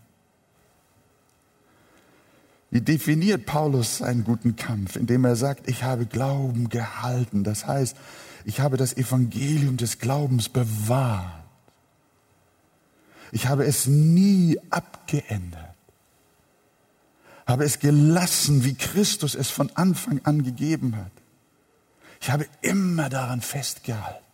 Wie 2.70 2.80
definiert 2.80 3.46
Paulus 3.46 3.98
seinen 3.98 4.24
guten 4.24 4.56
Kampf? 4.56 4.96
Indem 4.96 5.24
er 5.24 5.36
sagt, 5.36 5.68
ich 5.68 5.84
habe 5.84 6.06
Glauben 6.06 6.68
gehalten. 6.68 7.44
Das 7.44 7.66
heißt, 7.66 7.96
ich 8.44 8.60
habe 8.60 8.76
das 8.76 8.96
Evangelium 8.96 9.76
des 9.76 9.98
Glaubens 9.98 10.48
bewahrt. 10.48 11.44
Ich 13.32 13.48
habe 13.48 13.64
es 13.64 13.86
nie 13.86 14.58
abgeändert. 14.70 15.75
Habe 17.46 17.64
es 17.64 17.78
gelassen, 17.78 18.64
wie 18.64 18.74
Christus 18.74 19.34
es 19.34 19.50
von 19.50 19.70
Anfang 19.74 20.20
an 20.24 20.42
gegeben 20.42 20.96
hat. 20.96 21.12
Ich 22.20 22.30
habe 22.30 22.46
immer 22.60 23.08
daran 23.08 23.40
festgehalten, 23.40 24.24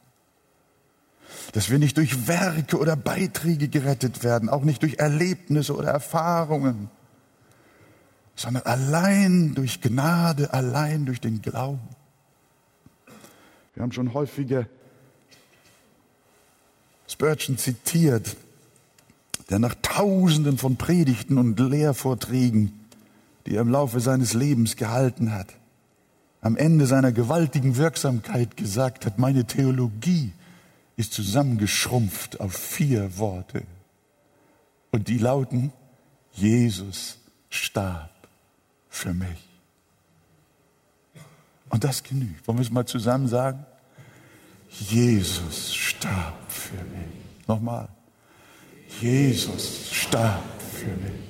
dass 1.53 1.69
wir 1.69 1.79
nicht 1.79 1.99
durch 1.99 2.27
Werke 2.27 2.79
oder 2.79 2.97
Beiträge 2.97 3.69
gerettet 3.69 4.25
werden, 4.25 4.49
auch 4.49 4.63
nicht 4.63 4.83
durch 4.83 4.95
Erlebnisse 4.95 5.75
oder 5.77 5.91
Erfahrungen, 5.91 6.89
sondern 8.35 8.63
allein 8.63 9.55
durch 9.55 9.81
Gnade, 9.81 10.53
allein 10.55 11.05
durch 11.05 11.21
den 11.21 11.43
Glauben. 11.43 11.89
Wir 13.75 13.83
haben 13.83 13.93
schon 13.93 14.15
häufiger 14.15 14.67
Spurgeon 17.09 17.59
zitiert, 17.59 18.37
der 19.51 19.59
nach 19.59 19.75
Tausenden 19.83 20.57
von 20.57 20.77
Predigten 20.77 21.37
und 21.37 21.59
Lehrvorträgen, 21.61 22.82
die 23.47 23.57
er 23.57 23.63
im 23.63 23.69
Laufe 23.69 24.01
seines 24.01 24.35
Lebens 24.35 24.77
gehalten 24.77 25.33
hat, 25.33 25.55
am 26.41 26.57
Ende 26.57 26.87
seiner 26.87 27.13
gewaltigen 27.13 27.77
Wirksamkeit 27.77 28.57
gesagt 28.57 29.07
hat, 29.07 29.19
meine 29.19 29.47
Theologie 29.47 30.33
ist 30.97 31.13
zusammengeschrumpft 31.13 32.41
auf 32.41 32.53
vier 32.53 33.17
Worte. 33.19 33.63
Und 34.91 35.09
die 35.09 35.19
lauten, 35.19 35.73
Jesus 36.33 37.19
starb 37.49 38.11
für 38.89 39.15
mich. 39.15 39.49
Und 41.71 41.85
das 41.85 42.03
genügt. 42.03 42.47
Wollen 42.47 42.59
wir 42.59 42.63
es 42.63 42.71
mal 42.71 42.87
zusammen 42.87 43.29
sagen? 43.29 43.65
Jesus 44.69 45.75
starb 45.75 46.51
für 46.51 46.77
mich. 46.77 47.47
Nochmal. 47.47 47.89
Jesus 49.01 49.91
starb 49.91 50.43
für 50.61 50.95
mich. 50.97 51.21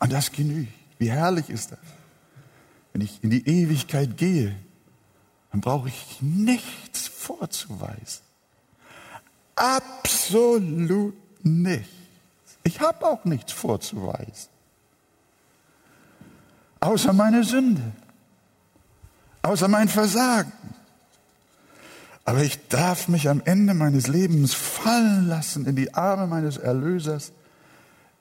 Und 0.00 0.12
das 0.12 0.32
genügt. 0.32 0.81
Wie 1.02 1.10
herrlich 1.10 1.50
ist 1.50 1.72
das? 1.72 1.80
Wenn 2.92 3.02
ich 3.02 3.24
in 3.24 3.30
die 3.30 3.44
Ewigkeit 3.44 4.16
gehe, 4.16 4.54
dann 5.50 5.60
brauche 5.60 5.88
ich 5.88 6.18
nichts 6.20 7.08
vorzuweisen. 7.08 8.22
Absolut 9.56 11.16
nichts. 11.42 11.88
Ich 12.62 12.80
habe 12.80 13.04
auch 13.04 13.24
nichts 13.24 13.50
vorzuweisen. 13.50 14.48
Außer 16.78 17.12
meine 17.12 17.42
Sünde. 17.42 17.82
Außer 19.42 19.66
mein 19.66 19.88
Versagen. 19.88 20.52
Aber 22.24 22.44
ich 22.44 22.68
darf 22.68 23.08
mich 23.08 23.28
am 23.28 23.42
Ende 23.44 23.74
meines 23.74 24.06
Lebens 24.06 24.54
fallen 24.54 25.26
lassen 25.26 25.66
in 25.66 25.74
die 25.74 25.94
Arme 25.94 26.28
meines 26.28 26.58
Erlösers 26.58 27.32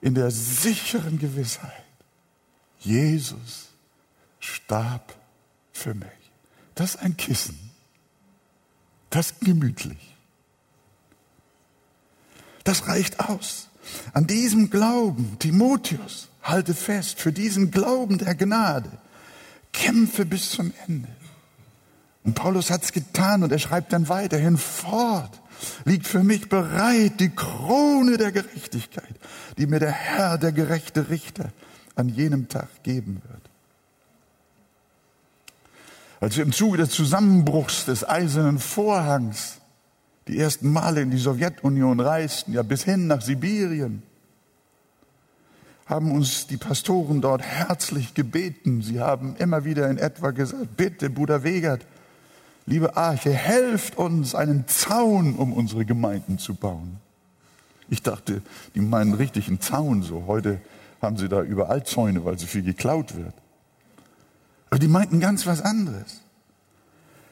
in 0.02 0.16
der 0.16 0.32
sicheren 0.32 1.20
Gewissheit. 1.20 1.84
Jesus 2.82 3.70
starb 4.40 5.16
für 5.72 5.94
mich. 5.94 6.08
Das 6.76 6.96
ist 6.96 7.02
ein 7.02 7.16
Kissen. 7.16 7.58
Das 9.10 9.32
ist 9.32 9.42
gemütlich. 9.42 10.16
Das 12.64 12.88
reicht 12.88 13.20
aus. 13.20 13.68
An 14.14 14.28
diesem 14.28 14.70
Glauben, 14.70 15.38
Timotheus, 15.40 16.30
halte 16.44 16.74
fest, 16.74 17.20
für 17.20 17.32
diesen 17.32 17.72
Glauben 17.72 18.18
der 18.18 18.36
Gnade, 18.36 18.92
kämpfe 19.74 20.26
bis 20.26 20.52
zum 20.52 20.74
Ende. 20.88 21.08
Und 22.24 22.36
Paulus 22.36 22.70
hat 22.70 22.84
es 22.84 22.92
getan 22.92 23.44
und 23.44 23.52
er 23.52 23.60
schreibt 23.60 23.94
dann 23.94 24.10
weiterhin 24.10 24.58
fort. 24.58 25.40
Liegt 25.86 26.08
für 26.08 26.24
mich 26.24 26.50
bereit 26.50 27.20
die 27.20 27.30
Krone 27.30 28.18
der 28.18 28.32
Gerechtigkeit, 28.32 29.16
die 29.58 29.68
mir 29.68 29.80
der 29.80 29.92
Herr, 29.92 30.38
der 30.38 30.52
gerechte 30.52 31.10
Richter, 31.10 31.52
an 31.96 32.10
jenem 32.10 32.48
Tag 32.50 32.84
geben 32.84 33.22
wird. 33.28 33.42
Als 36.20 36.38
wir 36.38 36.44
im 36.44 36.52
Zuge 36.52 36.78
des 36.78 36.92
Zusammenbruchs 36.92 37.86
des 37.86 38.08
eisernen 38.08 38.60
Vorhangs 38.60 39.58
die 40.28 40.38
ersten 40.38 40.72
Male 40.72 41.02
in 41.02 41.12
die 41.12 41.18
Sowjetunion 41.18 42.00
reisten, 42.00 42.54
ja 42.54 42.62
bis 42.62 42.84
hin 42.84 43.08
nach 43.08 43.22
Sibirien, 43.22 44.04
haben 45.88 46.12
uns 46.12 46.48
die 46.48 46.58
Pastoren 46.58 47.22
dort 47.22 47.42
herzlich 47.42 48.14
gebeten. 48.14 48.82
Sie 48.82 49.02
haben 49.02 49.36
immer 49.38 49.66
wieder 49.66 49.90
in 49.90 49.98
etwa 49.98 50.32
gesagt, 50.32 50.78
bitte, 50.78 51.10
Bruder 51.10 51.44
Wegert, 51.44 51.86
liebe 52.66 52.96
Arche, 52.96 53.32
helft 53.34 53.98
uns, 53.98 54.36
einen 54.36 54.68
Zaun 54.68 55.36
um 55.36 55.52
unsere 55.52 55.86
Gemeinden 55.86 56.38
zu 56.38 56.54
bauen. 56.54 56.98
Ich 57.90 58.04
dachte, 58.04 58.42
die 58.74 58.80
meinen 58.80 59.16
richtig 59.16 59.50
einen 59.50 59.60
Zaun 59.60 60.02
so. 60.02 60.26
Heute 60.28 60.62
haben 61.02 61.18
sie 61.18 61.28
da 61.28 61.42
überall 61.42 61.84
Zäune, 61.84 62.24
weil 62.26 62.38
so 62.38 62.46
viel 62.46 62.64
geklaut 62.64 63.16
wird. 63.16 63.34
Aber 64.70 64.80
die 64.80 64.88
meinten 64.88 65.20
ganz 65.20 65.46
was 65.46 65.62
anderes. 65.62 66.22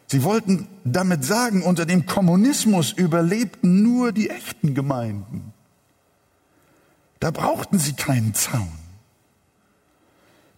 Sie 0.07 0.23
wollten 0.23 0.67
damit 0.83 1.23
sagen, 1.23 1.61
unter 1.61 1.85
dem 1.85 2.05
Kommunismus 2.05 2.91
überlebten 2.91 3.83
nur 3.83 4.11
die 4.11 4.29
echten 4.29 4.73
Gemeinden. 4.73 5.53
Da 7.19 7.31
brauchten 7.31 7.77
sie 7.77 7.93
keinen 7.93 8.33
Zaun. 8.33 8.71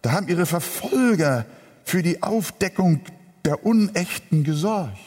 Da 0.00 0.12
haben 0.12 0.28
ihre 0.28 0.46
Verfolger 0.46 1.44
für 1.84 2.02
die 2.02 2.22
Aufdeckung 2.22 3.00
der 3.44 3.64
Unechten 3.66 4.42
gesorgt. 4.42 4.98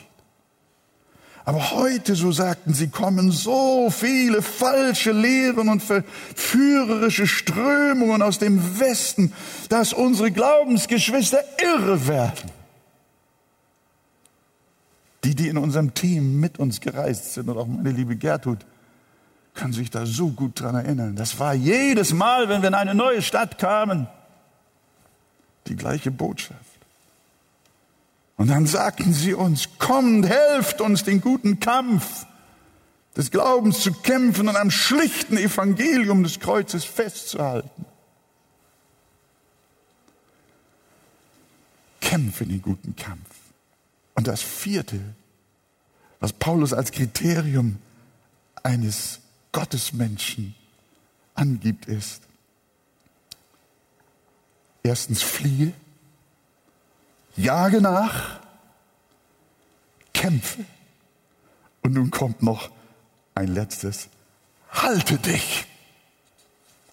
Aber 1.47 1.71
heute, 1.71 2.15
so 2.15 2.31
sagten 2.31 2.73
sie, 2.73 2.88
kommen 2.88 3.31
so 3.31 3.91
viele 3.91 4.41
falsche 4.41 5.12
Lehren 5.12 5.69
und 5.69 5.84
verführerische 5.84 7.27
Strömungen 7.27 8.23
aus 8.23 8.39
dem 8.39 8.79
Westen, 8.79 9.31
dass 9.69 9.93
unsere 9.93 10.31
Glaubensgeschwister 10.31 11.39
irre 11.62 12.08
werden. 12.08 12.49
Die, 15.23 15.36
die 15.36 15.47
in 15.47 15.60
unserem 15.60 15.93
Team 15.93 16.39
mit 16.39 16.58
uns 16.58 16.81
gereist 16.81 17.36
sind 17.36 17.47
und 17.47 17.58
auch 17.58 17.67
meine 17.67 17.91
liebe 17.91 18.15
Gertrud, 18.15 18.65
kann 19.53 19.71
sich 19.71 19.91
da 19.91 20.05
so 20.08 20.29
gut 20.29 20.60
dran 20.60 20.75
erinnern. 20.75 21.15
Das 21.15 21.39
war 21.39 21.53
jedes 21.53 22.12
Mal, 22.12 22.49
wenn 22.49 22.62
wir 22.63 22.69
in 22.69 22.75
eine 22.75 22.95
neue 22.95 23.21
Stadt 23.21 23.60
kamen, 23.60 24.08
die 25.67 25.75
gleiche 25.75 26.10
Botschaft. 26.10 26.74
Und 28.38 28.50
dann 28.50 28.67
sagten 28.67 29.13
sie 29.13 29.34
uns, 29.34 29.78
kommt, 29.80 30.28
helft 30.28 30.82
uns 30.82 31.04
den 31.04 31.21
guten 31.21 31.60
Kampf 31.60 32.26
des 33.15 33.32
Glaubens 33.32 33.80
zu 33.80 33.93
kämpfen 33.93 34.50
und 34.50 34.58
am 34.58 34.71
schlichten 34.71 35.38
Evangelium 35.38 36.24
des 36.24 36.39
Kreuzes 36.39 36.84
festzuhalten. 36.84 37.86
Kämpfe 42.02 42.45
den 42.45 42.62
guten 42.62 42.95
Kampf. 42.95 43.36
Und 44.15 44.28
das 44.28 44.41
vierte, 44.41 45.00
was 46.19 46.34
Paulus 46.34 46.74
als 46.74 46.91
Kriterium 46.91 47.78
eines 48.63 49.19
Gottesmenschen 49.52 50.56
angibt, 51.36 51.86
ist, 51.86 52.21
erstens 54.84 55.21
fliehe, 55.21 55.74
jage 57.36 57.82
nach, 57.82 58.39
kämpfe. 60.13 60.65
Und 61.84 61.93
nun 61.93 62.12
kommt 62.12 62.41
noch 62.41 62.71
ein 63.36 63.48
letztes, 63.48 64.10
halte 64.71 65.17
dich. 65.17 65.65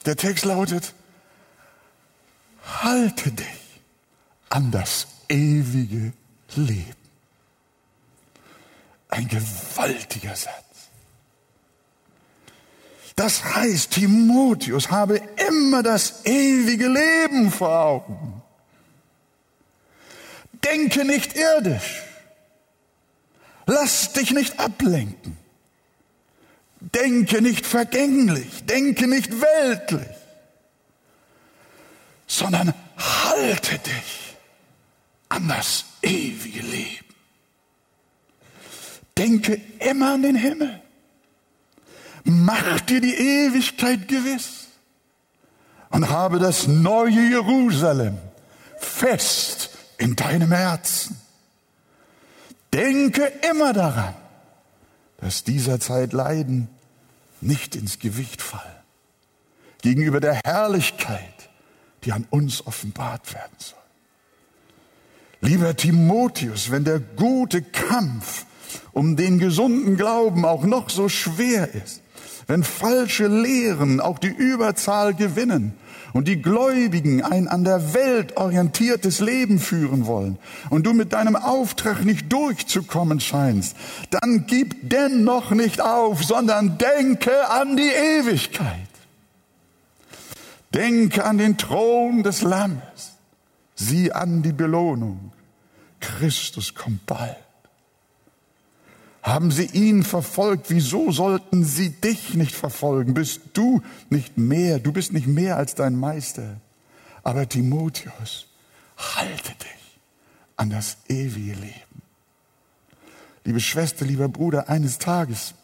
Der 0.05 0.17
Text 0.17 0.45
lautet, 0.45 0.95
halte 2.83 3.31
dich 3.31 3.81
an 4.51 4.71
das 4.71 5.07
ewige 5.29 6.13
Leben. 6.55 6.97
Ein 9.09 9.29
gewaltiger 9.29 10.35
Satz. 10.35 10.73
Das 13.17 13.45
heißt, 13.45 13.93
Timotheus 13.93 14.91
habe 14.91 15.21
immer 15.49 15.83
das 15.83 16.25
ewige 16.25 16.89
Leben 16.89 17.51
vor 17.51 17.69
Augen. 17.69 18.42
Denke 20.65 21.05
nicht 21.05 21.37
irdisch. 21.37 22.03
Lass 23.67 24.13
dich 24.13 24.33
nicht 24.33 24.59
ablenken. 24.59 25.37
Denke 26.81 27.41
nicht 27.43 27.67
vergänglich. 27.67 28.65
Denke 28.65 29.07
nicht 29.07 29.31
weltlich. 29.41 30.17
Sondern 32.27 32.75
halte 32.97 33.79
dich 33.79 34.37
an 35.29 35.49
das 35.49 35.85
ewige 36.03 36.61
Leben. 36.61 37.07
Denke 39.17 39.61
immer 39.79 40.15
an 40.15 40.23
den 40.23 40.37
Himmel. 40.37 40.81
Mach 42.25 42.81
dir 42.81 43.01
die 43.01 43.15
Ewigkeit 43.15 44.09
gewiss 44.09 44.69
und 45.91 46.09
habe 46.09 46.39
das 46.39 46.67
neue 46.67 47.29
Jerusalem 47.29 48.19
fest 48.79 49.72
in 50.03 50.17
deinem 50.17 50.51
Herzen. 50.51 51.17
Denke 52.75 53.33
immer 53.49 53.73
daran, 53.73 54.15
dass 55.19 55.45
dieser 55.45 55.79
Zeit 55.79 56.13
Leiden 56.13 56.69
nicht 57.41 57.77
ins 57.77 58.01
Gewicht 58.01 58.43
fallen 58.43 58.63
gegenüber 59.81 60.21
der 60.21 60.41
Herrlichkeit, 60.45 61.51
die 62.05 62.13
an 62.13 62.27
uns 62.31 62.67
offenbart 62.67 63.33
werden 63.33 63.57
soll. 63.59 63.79
Lieber 65.41 65.77
Timotheus, 65.77 66.71
wenn 66.71 66.85
der 66.85 66.99
gute 66.99 67.63
Kampf 67.63 68.47
um 68.93 69.17
den 69.17 69.39
gesunden 69.39 69.97
Glauben 69.97 70.45
auch 70.45 70.65
noch 70.65 70.91
so 70.91 71.09
schwer 71.09 71.73
ist, 71.75 72.01
wenn 72.49 72.65
falsche 72.65 73.29
Lehren 73.29 74.01
auch 74.01 74.19
die 74.19 74.29
Überzahl 74.29 75.15
gewinnen 75.15 75.77
und 76.13 76.29
die 76.29 76.41
Gläubigen 76.41 77.23
ein 77.23 77.49
an 77.49 77.65
der 77.65 77.95
Welt 77.95 78.37
orientiertes 78.37 79.21
Leben 79.21 79.59
führen 79.59 80.07
wollen 80.07 80.39
und 80.71 80.87
du 80.87 80.93
mit 80.93 81.13
deinem 81.13 81.37
Auftrag 81.37 82.05
nicht 82.05 82.33
durchzukommen 82.33 83.21
scheinst, 83.21 83.77
dann 84.11 84.45
gib 84.47 84.89
dennoch 84.89 85.51
nicht 85.51 85.81
auf, 85.81 86.25
sondern 86.25 86.79
denke 86.79 87.49
an 87.49 87.77
die 87.77 87.91
Ewigkeit. 87.91 88.89
Denke 90.75 91.25
an 91.25 91.39
den 91.39 91.59
Thron 91.59 92.23
des 92.23 92.43
Lammes. 92.43 93.13
Sieh 93.75 94.13
an 94.13 94.43
die 94.43 94.53
Belohnung. 94.53 95.33
Christus 96.01 96.75
kommt 96.75 97.05
bald. 97.07 97.37
Haben 99.23 99.53
sie 99.53 99.67
ihn 99.67 100.03
verfolgt? 100.03 100.67
Wieso 100.69 101.13
sollten 101.13 101.65
sie 101.65 101.91
dich 101.91 102.35
nicht 102.35 102.55
verfolgen? 102.55 103.15
Bist 103.15 103.41
du 103.53 103.81
nicht 104.11 104.37
mehr? 104.37 104.81
Du 104.81 104.93
bist 104.93 105.13
nicht 105.13 105.29
mehr 105.29 105.57
als 105.57 105.77
dein 105.77 105.97
Meister. 105.97 106.61
Aber 107.23 107.49
Timotheus, 107.49 108.49
halte 108.97 109.53
dich 109.53 109.99
an 110.57 110.71
das 110.71 110.97
ewige 111.09 111.55
Leben. 111.55 112.03
Liebe 113.45 113.61
Schwester, 113.61 114.05
lieber 114.05 114.29
Bruder, 114.29 114.69
eines 114.69 114.99
Tages 114.99 115.55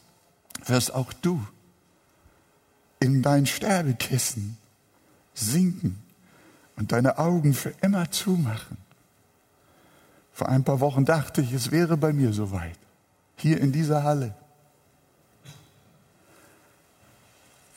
wirst 0.66 0.94
auch 0.94 1.12
du 1.12 1.44
in 3.01 3.23
dein 3.23 3.47
Sterbekissen 3.47 4.57
sinken 5.35 6.03
und 6.77 6.92
deine 6.92 7.18
Augen 7.18 7.55
für 7.55 7.73
immer 7.81 8.11
zumachen. 8.11 8.77
Vor 10.33 10.49
ein 10.49 10.64
paar 10.64 10.81
Wochen 10.81 11.05
dachte 11.05 11.40
ich, 11.40 11.53
es 11.53 11.71
wäre 11.71 11.97
bei 11.97 12.12
mir 12.12 12.33
soweit, 12.33 12.79
hier 13.40 13.61
in 13.61 13.72
dieser 13.72 14.03
Halle. 14.05 14.35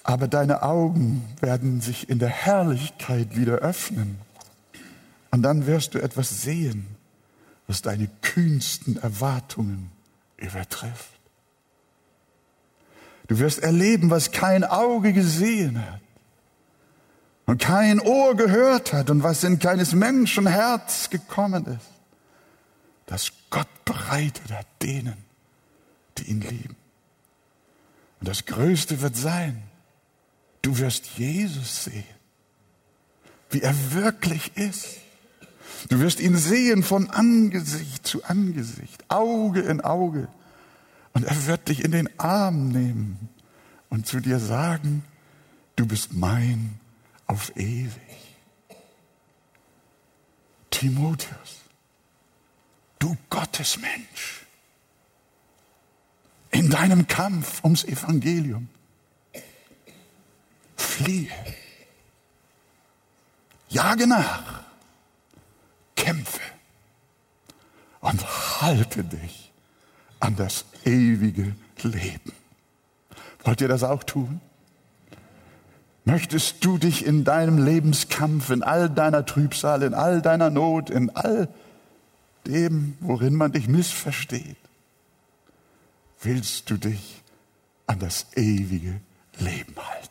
Aber 0.03 0.27
deine 0.27 0.63
Augen 0.63 1.23
werden 1.39 1.81
sich 1.81 2.09
in 2.09 2.19
der 2.19 2.29
Herrlichkeit 2.29 3.35
wieder 3.35 3.55
öffnen. 3.55 4.17
Und 5.29 5.43
dann 5.43 5.67
wirst 5.67 5.93
du 5.93 5.99
etwas 5.99 6.41
sehen, 6.41 6.87
was 7.67 7.81
deine 7.81 8.09
kühnsten 8.21 8.97
Erwartungen 8.97 9.91
übertrifft. 10.37 11.11
Du 13.27 13.39
wirst 13.39 13.59
erleben, 13.59 14.09
was 14.09 14.31
kein 14.31 14.65
Auge 14.65 15.13
gesehen 15.13 15.79
hat 15.79 16.01
und 17.45 17.61
kein 17.61 17.99
Ohr 18.01 18.35
gehört 18.35 18.91
hat 18.91 19.09
und 19.09 19.23
was 19.23 19.43
in 19.43 19.59
keines 19.59 19.93
Menschen 19.93 20.47
Herz 20.47 21.09
gekommen 21.09 21.65
ist, 21.65 21.89
dass 23.05 23.31
Gott 23.49 23.67
bereitet 23.85 24.51
hat 24.51 24.65
denen, 24.81 25.30
die 26.17 26.23
ihn 26.23 26.41
lieben. 26.41 26.75
Und 28.19 28.27
das 28.27 28.45
Größte 28.45 29.01
wird 29.01 29.15
sein, 29.15 29.63
du 30.61 30.77
wirst 30.77 31.17
Jesus 31.17 31.85
sehen, 31.85 32.03
wie 33.49 33.61
er 33.61 33.75
wirklich 33.93 34.55
ist. 34.55 34.97
Du 35.89 35.99
wirst 35.99 36.19
ihn 36.19 36.37
sehen 36.37 36.83
von 36.83 37.09
Angesicht 37.09 38.05
zu 38.05 38.23
Angesicht, 38.23 39.03
Auge 39.09 39.61
in 39.61 39.81
Auge. 39.81 40.27
Und 41.13 41.25
er 41.25 41.47
wird 41.47 41.67
dich 41.67 41.83
in 41.83 41.91
den 41.91 42.19
Arm 42.19 42.69
nehmen 42.69 43.29
und 43.89 44.07
zu 44.07 44.19
dir 44.19 44.39
sagen, 44.39 45.03
du 45.75 45.85
bist 45.85 46.13
mein 46.13 46.79
auf 47.27 47.55
ewig. 47.57 47.91
Timotheus, 50.69 51.61
du 52.99 53.17
Gottesmensch, 53.29 54.40
in 56.51 56.69
deinem 56.69 57.07
Kampf 57.07 57.63
ums 57.63 57.83
Evangelium, 57.83 58.69
fliehe, 60.75 61.31
jage 63.69 64.07
nach, 64.07 64.63
kämpfe 65.95 66.41
und 68.01 68.61
halte 68.61 69.03
dich 69.03 69.51
an 70.19 70.35
das 70.35 70.65
ewige 70.85 71.55
Leben. 71.81 72.33
Wollt 73.43 73.61
ihr 73.61 73.67
das 73.67 73.83
auch 73.83 74.03
tun? 74.03 74.41
Möchtest 76.03 76.65
du 76.65 76.77
dich 76.77 77.05
in 77.05 77.23
deinem 77.23 77.63
Lebenskampf, 77.63 78.49
in 78.49 78.63
all 78.63 78.89
deiner 78.89 79.25
Trübsal, 79.25 79.83
in 79.83 79.93
all 79.93 80.21
deiner 80.21 80.49
Not, 80.49 80.89
in 80.89 81.15
all 81.15 81.47
dem, 82.47 82.97
worin 82.99 83.35
man 83.35 83.51
dich 83.51 83.67
missversteht, 83.67 84.57
willst 86.21 86.69
du 86.69 86.77
dich 86.77 87.21
an 87.87 87.99
das 87.99 88.27
ewige 88.35 89.01
Leben 89.37 89.75
halten? 89.77 90.09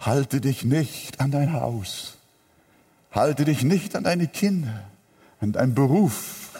Halte 0.00 0.40
dich 0.40 0.64
nicht 0.64 1.20
an 1.20 1.30
dein 1.30 1.52
Haus. 1.52 2.16
Halte 3.10 3.44
dich 3.44 3.62
nicht 3.62 3.94
an 3.94 4.04
deine 4.04 4.26
Kinder, 4.26 4.84
an 5.40 5.52
deinen 5.52 5.74
Beruf, 5.74 6.50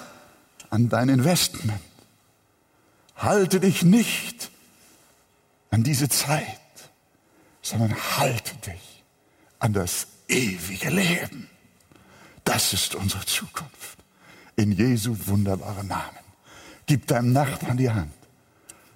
an 0.70 0.88
dein 0.88 1.08
Investment. 1.08 1.80
Halte 3.16 3.60
dich 3.60 3.82
nicht 3.82 4.50
an 5.70 5.82
diese 5.82 6.08
Zeit 6.08 6.58
sondern 7.62 7.94
halte 8.18 8.54
dich 8.56 9.04
an 9.60 9.72
das 9.72 10.08
ewige 10.28 10.90
Leben. 10.90 11.48
Das 12.44 12.72
ist 12.72 12.96
unsere 12.96 13.24
Zukunft. 13.24 13.98
In 14.56 14.72
Jesu 14.72 15.16
wunderbaren 15.26 15.86
Namen. 15.86 16.18
Gib 16.86 17.06
deinem 17.06 17.32
Nachbarn 17.32 17.76
die 17.76 17.90
Hand 17.90 18.12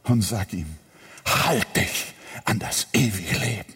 und 0.04 0.22
sag 0.22 0.52
ihm, 0.52 0.76
halt 1.24 1.76
dich 1.76 2.14
an 2.44 2.58
das 2.58 2.86
ewige 2.92 3.38
Leben. 3.38 3.74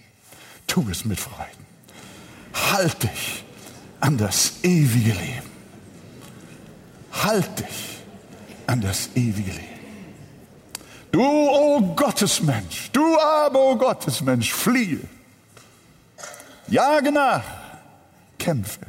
Tu 0.66 0.88
es 0.90 1.04
mit 1.04 1.18
Freuden. 1.18 1.66
Halt 2.54 3.02
dich 3.02 3.44
an 4.00 4.16
das 4.18 4.62
ewige 4.62 5.12
Leben. 5.12 5.50
Halt 7.12 7.58
dich 7.58 7.98
an 8.66 8.80
das 8.80 9.10
ewige 9.14 9.50
Leben. 9.50 9.80
Du, 11.10 11.22
o 11.22 11.76
oh 11.76 11.94
Gottesmensch, 11.96 12.90
du 12.92 13.18
aber, 13.18 13.58
o 13.58 13.72
oh 13.72 13.76
Gottesmensch, 13.76 14.52
fliehe. 14.52 15.00
Jage 16.68 17.10
nach, 17.10 17.42
kämpfe 18.38 18.86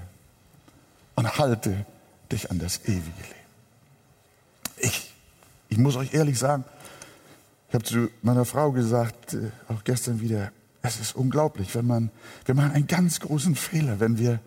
und 1.16 1.38
halte 1.38 1.86
dich 2.32 2.50
an 2.52 2.60
das 2.60 2.82
ewige 2.86 3.22
Leben. 3.22 3.41
Ich, 5.72 5.80
muss 5.80 5.96
euch 5.96 6.14
ehrlich 6.14 6.38
sagen, 6.38 6.64
ich 7.70 7.74
habe 7.74 7.84
zu 7.84 8.10
meiner 8.22 8.46
Frau 8.46 8.72
gesagt, 8.72 9.34
äh, 9.34 9.50
auch 9.68 9.84
gestern 9.84 10.22
wieder, 10.22 10.52
es 10.84 11.00
ist 11.00 11.16
unglaublich, 11.16 11.74
wenn 11.74 11.88
man, 11.88 12.12
wir 12.46 12.54
machen 12.54 12.74
einen 12.74 12.88
ganz 12.88 13.20
großen 13.20 13.56
Fehler, 13.56 14.00
wenn 14.00 14.20
wir, 14.20 14.40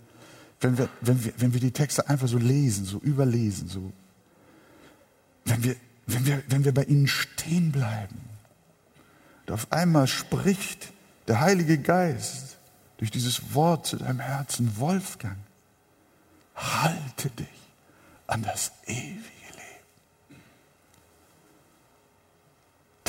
wenn 0.60 0.78
wir, 0.78 0.88
wenn 1.00 1.24
wir, 1.24 1.32
wenn 1.38 1.52
wir 1.52 1.60
die 1.60 1.72
Texte 1.72 2.08
einfach 2.08 2.28
so 2.28 2.38
lesen, 2.38 2.84
so 2.84 2.98
überlesen, 2.98 3.68
so, 3.68 3.92
wenn 5.44 5.64
wir 5.64 5.74
wenn 6.06 6.26
wir, 6.26 6.42
wenn 6.48 6.64
wir 6.64 6.74
bei 6.74 6.84
ihnen 6.84 7.08
stehen 7.08 7.72
bleiben. 7.72 8.28
Und 9.46 9.52
auf 9.52 9.72
einmal 9.72 10.06
spricht 10.06 10.92
der 11.28 11.40
Heilige 11.40 11.78
Geist 11.78 12.58
durch 12.98 13.10
dieses 13.10 13.54
Wort 13.54 13.86
zu 13.86 13.96
deinem 13.96 14.20
Herzen, 14.20 14.78
Wolfgang, 14.78 15.38
halte 16.54 17.30
dich 17.30 17.46
an 18.26 18.42
das 18.42 18.72
ewige 18.86 19.33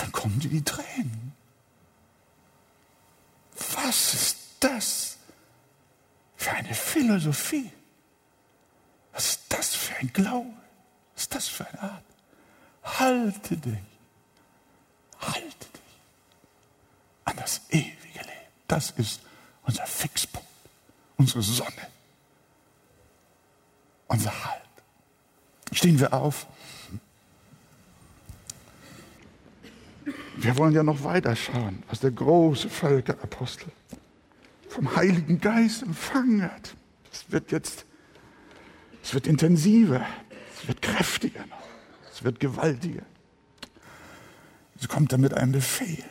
Dann 0.06 0.12
kommen 0.12 0.39
dir 0.39 0.50
die 0.50 0.63
Tränen. 0.63 1.34
Was 3.74 4.13
ist 4.13 4.38
das 4.60 5.18
für 6.38 6.52
eine 6.52 6.76
Philosophie? 6.76 7.72
Was 9.13 9.30
ist 9.30 9.41
das 9.50 9.74
für 9.74 9.96
ein 9.96 10.13
Glaube? 10.13 10.54
Was 11.15 11.24
ist 11.24 11.34
das 11.34 11.48
für 11.48 11.68
eine 11.68 11.82
Art? 11.82 12.04
Halte 12.84 13.58
dich, 13.58 13.80
halte 15.22 15.41
dich 15.41 16.00
an 17.24 17.38
das 17.38 17.62
ewige 17.70 18.20
Leben. 18.20 18.52
Das 18.68 18.91
ist 18.91 19.22
unser 19.63 19.88
Fixpunkt, 19.88 20.48
unsere 21.18 21.41
Sonne, 21.41 21.88
unser 24.08 24.46
Halt. 24.46 24.62
Stehen 25.72 26.00
wir 26.00 26.13
auf. 26.13 26.46
Wir 30.45 30.58
wollen 30.58 30.75
ja 30.75 30.84
noch 30.84 31.03
weiter 31.03 31.36
schauen, 31.36 31.81
was 31.89 32.01
der 32.01 32.12
große 32.12 32.69
Völkerapostel 32.69 33.71
vom 34.69 34.95
Heiligen 34.95 35.41
Geist 35.41 35.81
empfangen 35.81 36.43
hat. 36.43 36.75
Es 37.12 37.31
wird 37.31 37.51
jetzt, 37.51 37.84
es 39.01 39.15
wird 39.15 39.25
intensiver, 39.25 40.05
es 40.55 40.67
wird 40.67 40.84
kräftiger 40.84 41.47
noch. 41.47 41.63
Es 42.13 42.23
wird 42.23 42.39
gewaltiger. 42.39 43.01
Sie 44.79 44.86
kommt 44.86 45.12
dann 45.13 45.21
mit 45.21 45.34
einem 45.34 45.53
Befehl. 45.53 46.03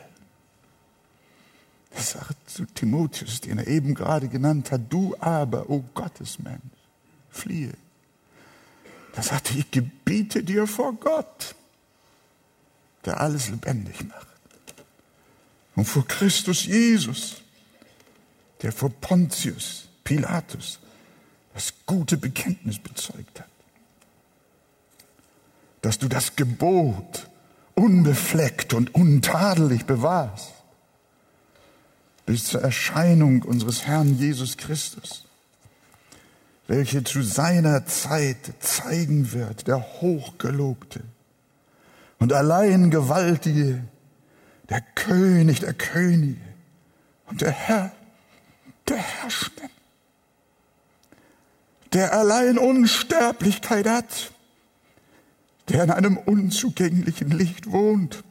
Er 1.91 2.01
sagt 2.01 2.49
zu 2.49 2.65
Timotheus, 2.65 3.39
den 3.39 3.59
er 3.59 3.67
eben 3.67 3.95
gerade 3.95 4.27
genannt 4.27 4.69
hat, 4.69 4.81
du 4.89 5.15
aber, 5.17 5.69
o 5.69 5.75
oh 5.75 5.83
Gottesmensch, 5.93 6.59
fliehe. 7.29 7.71
Da 9.13 9.21
sagt 9.21 9.51
er, 9.51 9.59
ich 9.59 9.71
gebiete 9.71 10.43
dir 10.43 10.67
vor 10.67 10.91
Gott, 10.91 11.55
der 13.05 13.21
alles 13.21 13.49
lebendig 13.49 14.03
macht. 14.07 14.27
Und 15.75 15.85
vor 15.85 16.07
Christus 16.07 16.65
Jesus, 16.65 17.41
der 18.61 18.71
vor 18.71 18.89
Pontius 18.89 19.87
Pilatus 20.03 20.79
das 21.53 21.73
gute 21.85 22.17
Bekenntnis 22.17 22.79
bezeugt 22.79 23.39
hat 23.39 23.49
dass 25.85 25.99
du 25.99 26.07
das 26.07 26.35
Gebot 26.35 27.29
unbefleckt 27.75 28.73
und 28.73 28.95
untadelig 28.95 29.85
bewahrst 29.85 30.51
bis 32.25 32.45
zur 32.45 32.61
Erscheinung 32.61 33.43
unseres 33.43 33.85
Herrn 33.85 34.17
Jesus 34.17 34.57
Christus, 34.57 35.25
welche 36.65 37.03
zu 37.03 37.21
seiner 37.21 37.85
Zeit 37.85 38.53
zeigen 38.61 39.31
wird, 39.31 39.67
der 39.67 40.01
Hochgelobte, 40.01 41.01
und 42.19 42.33
allein 42.33 42.89
Gewaltige, 42.89 43.83
der 44.69 44.81
König 44.81 45.59
der 45.59 45.73
Könige 45.73 46.41
und 47.27 47.41
der 47.41 47.51
Herr 47.51 47.91
der 48.87 48.97
Herrschenden, 48.97 49.69
der 51.93 52.13
allein 52.13 52.57
Unsterblichkeit 52.57 53.87
hat, 53.87 54.31
der 55.69 55.83
in 55.85 55.91
einem 55.91 56.17
unzugänglichen 56.17 57.31
Licht 57.31 57.71
wohnt, 57.71 58.23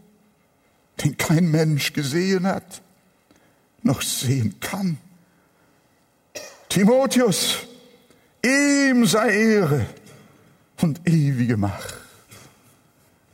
den 1.02 1.16
kein 1.16 1.50
Mensch 1.50 1.92
gesehen 1.92 2.46
hat, 2.46 2.82
noch 3.82 4.02
sehen 4.02 4.60
kann. 4.60 4.98
Timotheus, 6.68 7.66
ihm 8.44 9.06
sei 9.06 9.30
Ehre 9.30 9.86
und 10.80 11.00
ewige 11.08 11.56
Macht. 11.56 12.03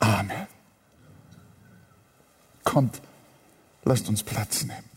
Amen. 0.01 0.47
Kommt, 2.65 3.01
lasst 3.85 4.09
uns 4.09 4.23
Platz 4.23 4.65
nehmen. 4.65 4.91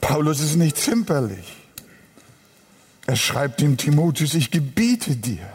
Paulus 0.00 0.40
ist 0.40 0.56
nicht 0.56 0.76
zimperlich. 0.76 1.56
Er 3.06 3.16
schreibt 3.16 3.60
dem 3.60 3.76
Timotheus, 3.76 4.34
ich 4.34 4.50
gebiete 4.50 5.16
dir. 5.16 5.48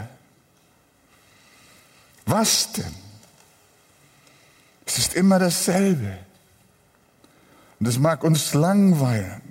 Was 2.26 2.74
denn? 2.74 2.96
Es 4.86 4.98
ist 4.98 5.14
immer 5.14 5.40
dasselbe. 5.40 6.18
Und 7.80 7.88
es 7.88 8.00
mag 8.00 8.24
uns 8.24 8.54
langweilen. 8.54 9.47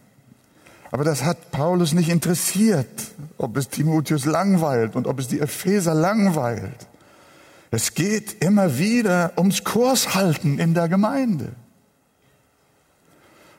Aber 0.96 1.04
das 1.04 1.24
hat 1.24 1.50
Paulus 1.50 1.92
nicht 1.92 2.08
interessiert, 2.08 2.88
ob 3.36 3.58
es 3.58 3.68
Timotheus 3.68 4.24
langweilt 4.24 4.96
und 4.96 5.06
ob 5.06 5.18
es 5.18 5.28
die 5.28 5.40
Epheser 5.40 5.92
langweilt. 5.92 6.86
Es 7.70 7.92
geht 7.92 8.42
immer 8.42 8.78
wieder 8.78 9.32
ums 9.36 9.62
Kurshalten 9.62 10.58
in 10.58 10.72
der 10.72 10.88
Gemeinde. 10.88 11.52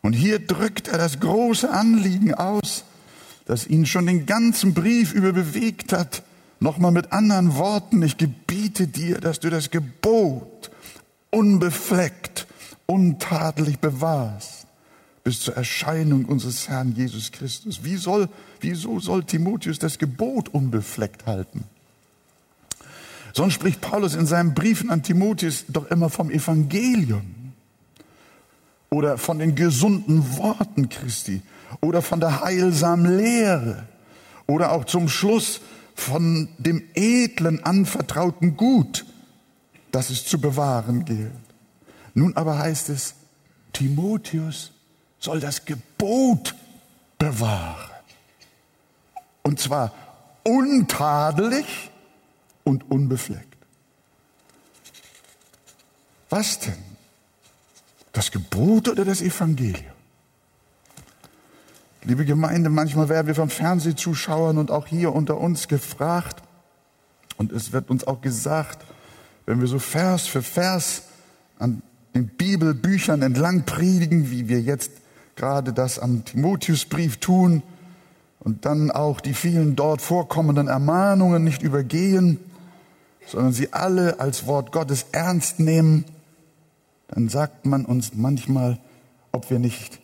Und 0.02 0.13
hier 0.13 0.39
drückt 0.39 0.88
er 0.88 0.97
das 0.97 1.19
große 1.19 1.69
Anliegen 1.69 2.34
aus, 2.34 2.86
das 3.45 3.67
ihn 3.67 3.86
schon 3.86 4.08
den 4.08 4.26
ganzen 4.26 4.73
Brief 4.73 5.13
über 5.13 5.32
bewegt 5.32 5.93
hat. 5.93 6.23
Nochmal 6.60 6.91
mit 6.91 7.12
anderen 7.12 7.56
Worten, 7.56 8.02
ich 8.02 8.17
gebiete 8.17 8.88
dir, 8.88 9.19
dass 9.19 9.39
du 9.39 9.52
das 9.52 9.69
Gebot 9.69 10.71
unbefleckt, 11.30 12.47
untadelig 12.88 13.78
bewahrst 13.78 14.57
bis 15.28 15.42
zur 15.42 15.58
Erscheinung 15.58 16.24
unseres 16.24 16.70
Herrn 16.70 16.96
Jesus 16.96 17.34
Christus. 17.34 17.84
Wie 17.84 17.98
soll, 17.98 18.30
wieso 18.62 19.02
soll 19.02 19.26
Timotheus 19.26 19.78
das 19.78 19.98
Gebot 19.98 20.48
unbefleckt 20.48 21.26
halten? 21.26 21.66
Sonst 23.34 23.56
spricht 23.56 23.82
Paulus 23.82 24.16
in 24.16 24.26
seinen 24.26 24.54
Briefen 24.54 24.90
an 24.90 25.04
Timotheus 25.04 25.66
doch 25.68 25.88
immer 25.92 26.10
vom 26.10 26.32
Evangelium 26.32 27.26
oder 28.90 29.18
von 29.18 29.40
den 29.40 29.56
gesunden 29.56 30.38
Worten 30.38 30.88
Christi 30.88 31.42
oder 31.82 32.02
von 32.02 32.22
der 32.22 32.40
heilsamen 32.40 33.18
Lehre 33.18 33.86
oder 34.46 34.72
auch 34.72 34.86
zum 34.86 35.10
Schluss 35.10 35.60
von 35.94 36.48
dem 36.58 36.82
edlen 36.94 37.62
anvertrauten 37.66 38.56
Gut, 38.56 39.06
das 39.92 40.10
es 40.10 40.26
zu 40.26 40.40
bewahren 40.40 41.04
gilt. 41.04 41.34
Nun 42.13 42.38
aber 42.38 42.60
heißt 42.60 42.88
es, 42.88 43.16
Timotheus 43.74 44.72
soll 45.19 45.39
das 45.39 45.65
Gebot 45.65 46.56
bewahren. 47.17 47.91
Und 49.43 49.60
zwar 49.60 49.93
untadelig 50.43 51.65
und 52.63 52.89
unbefleckt. 52.91 53.58
Was 56.30 56.60
denn? 56.60 56.84
Das 58.12 58.32
Gebot 58.32 58.89
oder 58.89 59.06
das 59.06 59.21
Evangelium? 59.21 59.93
Liebe 62.03 62.25
Gemeinde, 62.25 62.69
manchmal 62.69 63.10
werden 63.10 63.27
wir 63.27 63.36
von 63.36 63.49
Fernsehzuschauern 63.49 64.58
und 64.58 64.71
auch 64.71 64.88
hier 64.88 65.13
unter 65.13 65.38
uns 65.38 65.67
gefragt, 65.67 66.41
und 67.38 67.51
es 67.51 67.71
wird 67.71 67.89
uns 67.89 68.06
auch 68.06 68.21
gesagt, 68.21 68.84
wenn 69.45 69.60
wir 69.60 69.67
so 69.67 69.77
Vers 69.77 70.25
für 70.25 70.41
Vers 70.41 71.03
an 71.60 71.82
den 72.15 72.27
Bibelbüchern 72.27 73.21
entlang 73.21 73.63
predigen, 73.65 74.32
wie 74.32 74.49
wir 74.49 74.60
jetzt 74.60 74.91
gerade 75.38 75.71
das 75.71 76.00
am 76.00 76.26
Timotheusbrief 76.26 77.17
tun 77.17 77.63
und 78.39 78.65
dann 78.65 78.91
auch 78.91 79.21
die 79.21 79.34
vielen 79.34 79.76
dort 79.76 80.02
vorkommenden 80.02 80.67
Ermahnungen 80.67 81.43
nicht 81.43 81.62
übergehen, 81.62 82.39
sondern 83.26 83.54
sie 83.54 83.71
alle 83.71 84.19
als 84.19 84.47
Wort 84.47 84.71
Gottes 84.71 85.06
ernst 85.12 85.60
nehmen, 85.60 86.06
dann 87.08 87.30
sagt 87.30 87.65
man 87.65 87.86
uns 87.86 88.13
manchmal, 88.13 88.80
ob 89.32 89.50
wir 89.50 89.60
nicht 89.60 90.00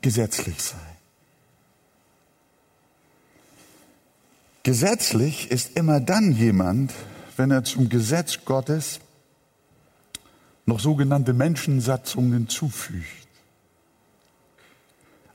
gesetzlich 0.00 0.62
seien. 0.62 0.80
Gesetzlich 4.62 5.50
ist 5.50 5.76
immer 5.76 5.98
dann 6.00 6.32
jemand, 6.32 6.92
wenn 7.36 7.50
er 7.50 7.64
zum 7.64 7.88
Gesetz 7.88 8.44
Gottes 8.44 9.00
noch 10.66 10.78
sogenannte 10.78 11.32
Menschensatzungen 11.32 12.32
hinzufügt 12.32 13.21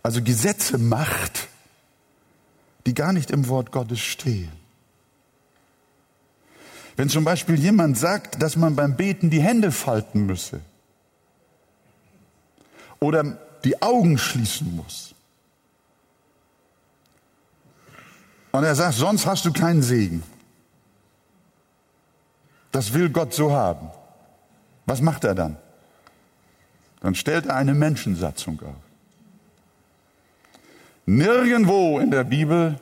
also 0.08 0.24
Gesetze 0.24 0.78
macht, 0.78 1.50
die 2.86 2.94
gar 2.94 3.12
nicht 3.12 3.30
im 3.30 3.50
Wort 3.50 3.74
Gottes 3.74 4.00
stehen. 4.00 4.54
Wenn 6.96 7.10
zum 7.10 7.26
Beispiel 7.26 7.60
jemand 7.60 7.98
sagt, 7.98 8.42
dass 8.42 8.56
man 8.56 8.78
beim 8.78 8.96
Beten 8.96 9.30
die 9.30 9.42
Hände 9.42 9.70
falten 9.70 10.26
müsse 10.26 10.62
oder 13.02 13.38
die 13.66 13.82
Augen 13.82 14.18
schließen 14.18 14.78
muss, 14.78 15.14
und 18.54 18.64
er 18.64 18.76
sagt, 18.76 18.94
sonst 18.94 19.26
hast 19.26 19.44
du 19.44 19.52
keinen 19.52 19.82
Segen. 19.82 20.24
Das 22.72 22.94
will 22.94 23.10
Gott 23.10 23.34
so 23.34 23.52
haben. 23.52 23.92
Was 24.86 25.02
macht 25.02 25.26
er 25.26 25.36
dann? 25.36 25.58
Dann 27.02 27.14
stellt 27.14 27.48
er 27.48 27.58
eine 27.58 27.74
Menschensatzung 27.74 28.62
auf. 28.62 28.87
Nirgendwo 31.10 32.00
in 32.00 32.12
der 32.12 32.26
Bibel 32.26 32.82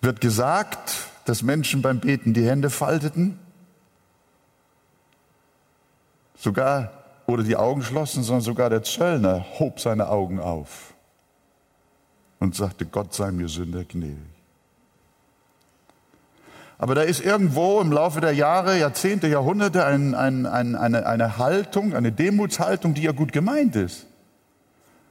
wird 0.00 0.22
gesagt, 0.22 1.10
dass 1.26 1.42
Menschen 1.42 1.82
beim 1.82 2.00
Beten 2.00 2.32
die 2.32 2.48
Hände 2.48 2.70
falteten, 2.70 3.38
sogar 6.34 6.90
oder 7.26 7.42
die 7.42 7.56
Augen 7.56 7.82
schlossen, 7.82 8.22
sondern 8.22 8.40
sogar 8.40 8.70
der 8.70 8.82
Zöllner 8.82 9.44
hob 9.58 9.80
seine 9.80 10.08
Augen 10.08 10.40
auf 10.40 10.94
und 12.38 12.54
sagte, 12.56 12.86
Gott 12.86 13.12
sei 13.12 13.32
mir 13.32 13.48
Sünder 13.48 13.84
gnädig. 13.84 14.16
Aber 16.78 16.94
da 16.94 17.02
ist 17.02 17.20
irgendwo 17.20 17.82
im 17.82 17.92
Laufe 17.92 18.22
der 18.22 18.32
Jahre, 18.32 18.78
Jahrzehnte, 18.78 19.28
Jahrhunderte 19.28 19.84
ein, 19.84 20.14
ein, 20.14 20.46
ein, 20.46 20.74
eine, 20.74 21.04
eine 21.04 21.36
Haltung, 21.36 21.94
eine 21.94 22.12
Demutshaltung, 22.12 22.94
die 22.94 23.02
ja 23.02 23.12
gut 23.12 23.34
gemeint 23.34 23.76
ist. 23.76 24.07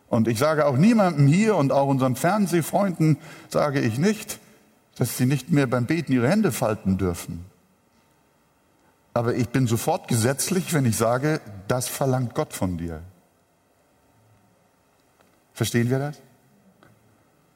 Und 0.10 0.28
ich 0.28 0.40
sage 0.40 0.66
auch 0.66 0.78
niemandem 0.78 1.28
hier 1.28 1.56
und 1.56 1.72
auch 1.72 1.88
unseren 1.88 2.16
Fernsehfreunden 2.16 3.18
sage 3.50 3.82
ich 3.82 3.98
nicht, 3.98 4.40
dass 4.98 5.18
sie 5.18 5.26
nicht 5.26 5.52
mehr 5.52 5.68
beim 5.68 5.86
Beten 5.86 6.14
ihre 6.14 6.30
Hände 6.30 6.52
falten 6.52 6.98
dürfen. 6.98 7.46
Aber 9.14 9.36
ich 9.36 9.50
bin 9.50 9.68
sofort 9.68 10.08
gesetzlich, 10.08 10.74
wenn 10.74 10.86
ich 10.86 10.96
sage, 10.96 11.42
das 11.68 11.88
verlangt 11.88 12.36
Gott 12.36 12.54
von 12.54 12.78
dir. 12.78 13.02
Verstehen 15.54 15.90
wir 15.90 16.00
das? 16.00 16.18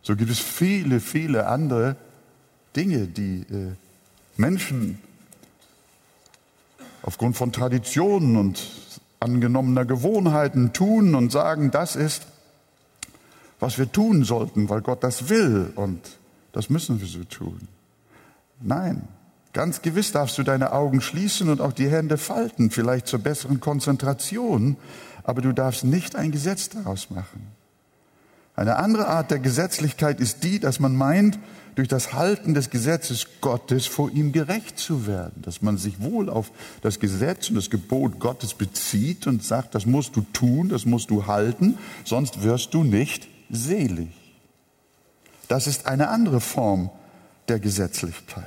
So 0.01 0.15
gibt 0.15 0.31
es 0.31 0.39
viele, 0.39 0.99
viele 0.99 1.47
andere 1.47 1.95
Dinge, 2.75 3.05
die 3.05 3.41
äh, 3.41 3.75
Menschen 4.37 4.99
aufgrund 7.03 7.37
von 7.37 7.51
Traditionen 7.51 8.37
und 8.37 8.67
angenommener 9.19 9.85
Gewohnheiten 9.85 10.73
tun 10.73 11.13
und 11.13 11.31
sagen, 11.31 11.69
das 11.69 11.95
ist 11.95 12.25
was 13.61 13.77
wir 13.77 13.89
tun 13.89 14.25
sollten, 14.25 14.69
weil 14.69 14.81
Gott 14.81 15.03
das 15.03 15.29
will 15.29 15.71
und 15.75 16.01
das 16.51 16.69
müssen 16.69 16.99
wir 16.99 17.07
so 17.07 17.23
tun. 17.23 17.59
Nein, 18.59 19.07
ganz 19.53 19.81
gewiss 19.81 20.11
darfst 20.11 20.37
du 20.37 20.43
deine 20.43 20.73
Augen 20.73 20.99
schließen 20.99 21.47
und 21.47 21.61
auch 21.61 21.71
die 21.71 21.89
Hände 21.89 22.17
falten, 22.17 22.71
vielleicht 22.71 23.07
zur 23.07 23.19
besseren 23.19 23.59
Konzentration, 23.61 24.77
aber 25.23 25.41
du 25.41 25.53
darfst 25.53 25.83
nicht 25.83 26.15
ein 26.15 26.31
Gesetz 26.31 26.69
daraus 26.69 27.11
machen. 27.11 27.47
Eine 28.55 28.77
andere 28.77 29.07
Art 29.07 29.31
der 29.31 29.39
Gesetzlichkeit 29.39 30.19
ist 30.19 30.43
die, 30.43 30.59
dass 30.59 30.79
man 30.79 30.95
meint, 30.95 31.39
durch 31.75 31.87
das 31.87 32.13
Halten 32.13 32.53
des 32.53 32.69
Gesetzes 32.69 33.27
Gottes 33.39 33.87
vor 33.87 34.11
ihm 34.11 34.33
gerecht 34.33 34.77
zu 34.77 35.07
werden, 35.07 35.41
dass 35.41 35.61
man 35.61 35.77
sich 35.77 36.01
wohl 36.01 36.29
auf 36.29 36.51
das 36.81 36.99
Gesetz 36.99 37.49
und 37.49 37.55
das 37.55 37.69
Gebot 37.69 38.19
Gottes 38.19 38.55
bezieht 38.55 39.25
und 39.25 39.43
sagt, 39.43 39.73
das 39.73 39.85
musst 39.85 40.15
du 40.17 40.21
tun, 40.33 40.67
das 40.67 40.85
musst 40.85 41.11
du 41.11 41.27
halten, 41.27 41.77
sonst 42.03 42.43
wirst 42.43 42.73
du 42.73 42.83
nicht 42.83 43.30
selig. 43.51 44.09
Das 45.47 45.67
ist 45.67 45.85
eine 45.85 46.09
andere 46.09 46.41
Form 46.41 46.89
der 47.49 47.59
Gesetzlichkeit. 47.59 48.45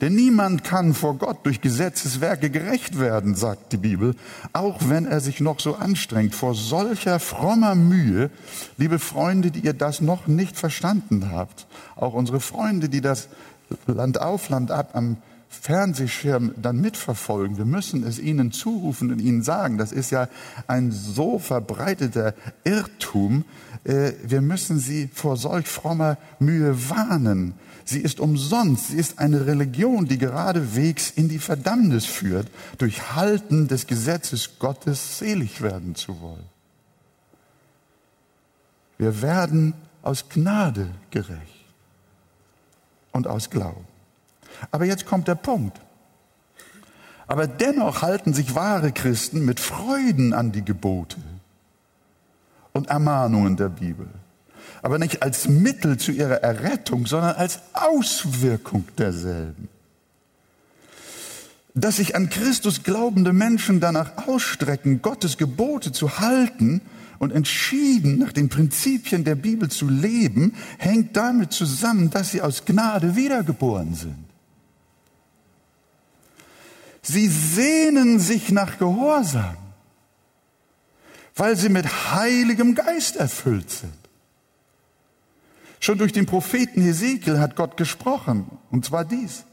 Denn 0.00 0.14
niemand 0.14 0.62
kann 0.62 0.92
vor 0.92 1.16
Gott 1.16 1.38
durch 1.44 1.62
Gesetzeswerke 1.62 2.50
gerecht 2.50 2.98
werden, 2.98 3.34
sagt 3.34 3.72
die 3.72 3.78
Bibel, 3.78 4.14
auch 4.52 4.78
wenn 4.88 5.06
er 5.06 5.20
sich 5.20 5.40
noch 5.40 5.58
so 5.58 5.74
anstrengt. 5.74 6.34
Vor 6.34 6.54
solcher 6.54 7.18
frommer 7.18 7.74
Mühe, 7.74 8.30
liebe 8.76 8.98
Freunde, 8.98 9.50
die 9.50 9.60
ihr 9.60 9.72
das 9.72 10.02
noch 10.02 10.26
nicht 10.26 10.58
verstanden 10.58 11.30
habt, 11.32 11.66
auch 11.96 12.12
unsere 12.12 12.40
Freunde, 12.40 12.90
die 12.90 13.00
das 13.00 13.28
Land 13.86 14.20
auf, 14.20 14.50
Land 14.50 14.70
ab 14.70 14.90
am 14.92 15.16
Fernsehschirm 15.48 16.52
dann 16.60 16.80
mitverfolgen. 16.80 17.56
Wir 17.56 17.64
müssen 17.64 18.04
es 18.04 18.18
ihnen 18.18 18.52
zurufen 18.52 19.10
und 19.10 19.20
ihnen 19.20 19.42
sagen. 19.42 19.78
Das 19.78 19.92
ist 19.92 20.10
ja 20.10 20.28
ein 20.66 20.92
so 20.92 21.38
verbreiteter 21.38 22.34
Irrtum. 22.64 23.44
Äh, 23.86 24.14
wir 24.22 24.40
müssen 24.40 24.80
sie 24.80 25.08
vor 25.14 25.36
solch 25.36 25.68
frommer 25.68 26.18
Mühe 26.40 26.90
warnen. 26.90 27.54
Sie 27.84 28.00
ist 28.00 28.18
umsonst. 28.18 28.88
Sie 28.88 28.96
ist 28.96 29.20
eine 29.20 29.46
Religion, 29.46 30.06
die 30.06 30.18
geradewegs 30.18 31.10
in 31.10 31.28
die 31.28 31.38
Verdammnis 31.38 32.04
führt, 32.04 32.48
durch 32.78 33.14
Halten 33.14 33.68
des 33.68 33.86
Gesetzes 33.86 34.58
Gottes 34.58 35.18
selig 35.18 35.62
werden 35.62 35.94
zu 35.94 36.20
wollen. 36.20 36.44
Wir 38.98 39.22
werden 39.22 39.74
aus 40.02 40.28
Gnade 40.28 40.88
gerecht 41.10 41.40
und 43.12 43.28
aus 43.28 43.50
Glauben. 43.50 43.86
Aber 44.70 44.84
jetzt 44.84 45.06
kommt 45.06 45.28
der 45.28 45.34
Punkt. 45.36 45.78
Aber 47.28 47.46
dennoch 47.46 48.02
halten 48.02 48.34
sich 48.34 48.54
wahre 48.54 48.90
Christen 48.90 49.44
mit 49.44 49.60
Freuden 49.60 50.32
an 50.32 50.50
die 50.50 50.64
Gebote 50.64 51.18
und 52.76 52.88
Ermahnungen 52.88 53.56
der 53.56 53.68
Bibel. 53.68 54.06
Aber 54.82 54.98
nicht 54.98 55.22
als 55.22 55.48
Mittel 55.48 55.96
zu 55.96 56.12
ihrer 56.12 56.42
Errettung, 56.42 57.06
sondern 57.06 57.34
als 57.34 57.60
Auswirkung 57.72 58.84
derselben. 58.98 59.68
Dass 61.74 61.96
sich 61.96 62.14
an 62.14 62.30
Christus 62.30 62.84
glaubende 62.84 63.32
Menschen 63.32 63.80
danach 63.80 64.28
ausstrecken, 64.28 65.02
Gottes 65.02 65.36
Gebote 65.36 65.92
zu 65.92 66.20
halten 66.20 66.80
und 67.18 67.32
entschieden 67.32 68.18
nach 68.18 68.32
den 68.32 68.48
Prinzipien 68.48 69.24
der 69.24 69.34
Bibel 69.34 69.70
zu 69.70 69.88
leben, 69.88 70.54
hängt 70.78 71.16
damit 71.16 71.52
zusammen, 71.52 72.10
dass 72.10 72.30
sie 72.30 72.42
aus 72.42 72.64
Gnade 72.64 73.16
wiedergeboren 73.16 73.94
sind. 73.94 74.24
Sie 77.02 77.28
sehnen 77.28 78.18
sich 78.20 78.50
nach 78.50 78.78
Gehorsam, 78.78 79.56
weil 81.36 81.56
sie 81.56 81.68
mit 81.68 81.86
heiligem 82.12 82.74
Geist 82.74 83.16
erfüllt 83.16 83.70
sind. 83.70 83.92
Schon 85.78 85.98
durch 85.98 86.12
den 86.12 86.26
Propheten 86.26 86.80
Hesekiel 86.80 87.38
hat 87.38 87.54
Gott 87.54 87.76
gesprochen, 87.76 88.46
und 88.70 88.84
zwar 88.84 89.04
dies. 89.04 89.44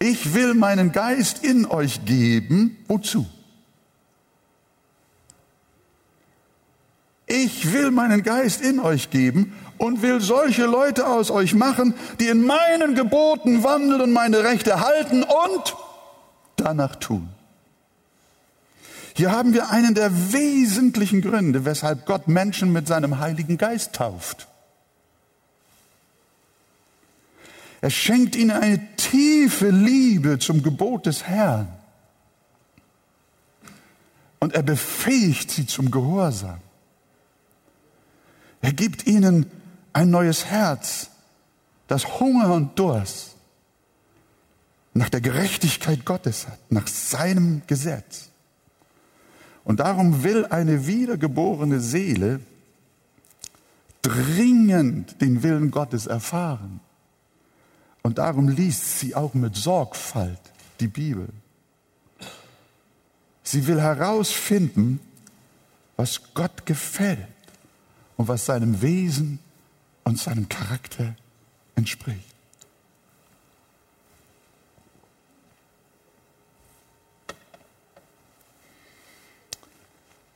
Ich 0.00 0.34
will 0.34 0.54
meinen 0.54 0.92
Geist 0.92 1.44
in 1.44 1.66
euch 1.66 2.04
geben. 2.04 2.76
Wozu? 2.88 3.26
Ich 7.26 7.72
will 7.72 7.90
meinen 7.90 8.22
Geist 8.22 8.60
in 8.60 8.80
euch 8.80 9.10
geben 9.10 9.54
und 9.76 10.02
will 10.02 10.20
solche 10.20 10.66
Leute 10.66 11.06
aus 11.06 11.30
euch 11.30 11.54
machen, 11.54 11.94
die 12.20 12.28
in 12.28 12.44
meinen 12.44 12.94
Geboten 12.94 13.62
wandeln 13.62 14.00
und 14.00 14.12
meine 14.12 14.44
Rechte 14.44 14.80
halten 14.80 15.22
und 15.22 15.76
danach 16.56 16.96
tun. 16.96 17.28
Hier 19.18 19.32
haben 19.32 19.52
wir 19.52 19.70
einen 19.70 19.94
der 19.94 20.32
wesentlichen 20.32 21.22
Gründe, 21.22 21.64
weshalb 21.64 22.06
Gott 22.06 22.28
Menschen 22.28 22.72
mit 22.72 22.86
seinem 22.86 23.18
Heiligen 23.18 23.58
Geist 23.58 23.94
tauft. 23.94 24.46
Er 27.80 27.90
schenkt 27.90 28.36
ihnen 28.36 28.52
eine 28.52 28.94
tiefe 28.94 29.70
Liebe 29.70 30.38
zum 30.38 30.62
Gebot 30.62 31.06
des 31.06 31.24
Herrn. 31.24 31.66
Und 34.38 34.54
er 34.54 34.62
befähigt 34.62 35.50
sie 35.50 35.66
zum 35.66 35.90
Gehorsam. 35.90 36.60
Er 38.60 38.72
gibt 38.72 39.08
ihnen 39.08 39.50
ein 39.94 40.10
neues 40.10 40.44
Herz, 40.44 41.10
das 41.88 42.20
Hunger 42.20 42.54
und 42.54 42.78
Durst 42.78 43.34
nach 44.94 45.08
der 45.08 45.20
Gerechtigkeit 45.20 46.04
Gottes 46.04 46.46
hat, 46.46 46.60
nach 46.70 46.86
seinem 46.86 47.62
Gesetz. 47.66 48.27
Und 49.68 49.80
darum 49.80 50.24
will 50.24 50.46
eine 50.46 50.86
wiedergeborene 50.86 51.80
Seele 51.80 52.40
dringend 54.00 55.20
den 55.20 55.42
Willen 55.42 55.70
Gottes 55.70 56.06
erfahren. 56.06 56.80
Und 58.02 58.16
darum 58.16 58.48
liest 58.48 58.98
sie 58.98 59.14
auch 59.14 59.34
mit 59.34 59.56
Sorgfalt 59.56 60.40
die 60.80 60.88
Bibel. 60.88 61.28
Sie 63.42 63.66
will 63.66 63.78
herausfinden, 63.78 65.00
was 65.96 66.32
Gott 66.32 66.64
gefällt 66.64 67.18
und 68.16 68.26
was 68.26 68.46
seinem 68.46 68.80
Wesen 68.80 69.38
und 70.02 70.18
seinem 70.18 70.48
Charakter 70.48 71.14
entspricht. 71.74 72.27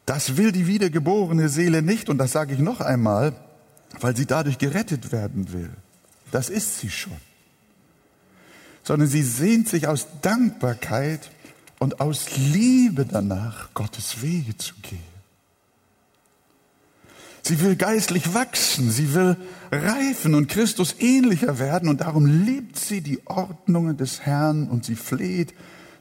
Das 0.06 0.36
will 0.36 0.52
die 0.52 0.66
wiedergeborene 0.66 1.48
Seele 1.48 1.82
nicht 1.82 2.08
und 2.08 2.18
das 2.18 2.32
sage 2.32 2.54
ich 2.54 2.60
noch 2.60 2.80
einmal, 2.80 3.34
weil 4.00 4.16
sie 4.16 4.26
dadurch 4.26 4.58
gerettet 4.58 5.12
werden 5.12 5.52
will. 5.52 5.70
Das 6.30 6.48
ist 6.48 6.80
sie 6.80 6.90
schon. 6.90 7.16
Sondern 8.82 9.08
sie 9.08 9.22
sehnt 9.22 9.68
sich 9.68 9.86
aus 9.86 10.06
Dankbarkeit 10.22 11.30
und 11.78 12.00
aus 12.00 12.36
Liebe 12.36 13.06
danach, 13.06 13.72
Gottes 13.74 14.22
Wege 14.22 14.56
zu 14.56 14.74
gehen. 14.82 15.12
Sie 17.44 17.60
will 17.60 17.74
geistlich 17.74 18.34
wachsen, 18.34 18.90
sie 18.90 19.14
will 19.14 19.36
reifen 19.70 20.34
und 20.34 20.48
Christus 20.48 20.96
ähnlicher 21.00 21.58
werden 21.58 21.88
und 21.88 22.00
darum 22.00 22.26
liebt 22.26 22.78
sie 22.78 23.00
die 23.00 23.24
Ordnungen 23.26 23.96
des 23.96 24.20
Herrn 24.20 24.68
und 24.68 24.84
sie 24.84 24.94
fleht 24.94 25.52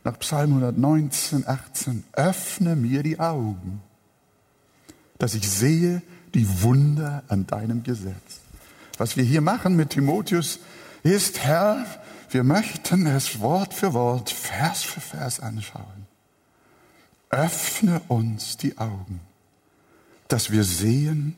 nach 0.04 0.18
Psalm 0.20 0.52
119, 0.52 1.48
18, 1.48 2.04
öffne 2.14 2.76
mir 2.76 3.02
die 3.02 3.20
Augen 3.20 3.82
dass 5.22 5.36
ich 5.36 5.48
sehe 5.48 6.02
die 6.34 6.64
Wunder 6.64 7.22
an 7.28 7.46
deinem 7.46 7.84
Gesetz. 7.84 8.40
Was 8.98 9.18
wir 9.18 9.24
hier 9.24 9.42
machen 9.42 9.76
mit 9.76 9.92
Timotheus 9.92 10.58
ist, 11.04 11.44
Herr, 11.44 11.86
wir 12.32 12.44
möchten 12.44 13.06
es 13.06 13.40
Wort 13.40 13.76
für 13.76 13.94
Wort, 13.94 14.32
Vers 14.32 14.82
für 14.82 15.00
Vers 15.00 15.40
anschauen. 15.40 16.08
Öffne 17.30 18.02
uns 18.08 18.58
die 18.58 18.80
Augen, 18.80 19.20
dass 20.28 20.50
wir 20.50 20.64
sehen 20.64 21.36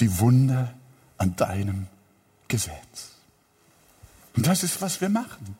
die 0.00 0.18
Wunder 0.18 0.74
an 1.16 1.34
deinem 1.34 1.86
Gesetz. 2.48 3.12
Und 4.36 4.46
das 4.46 4.62
ist, 4.64 4.82
was 4.82 5.00
wir 5.00 5.08
machen. 5.08 5.56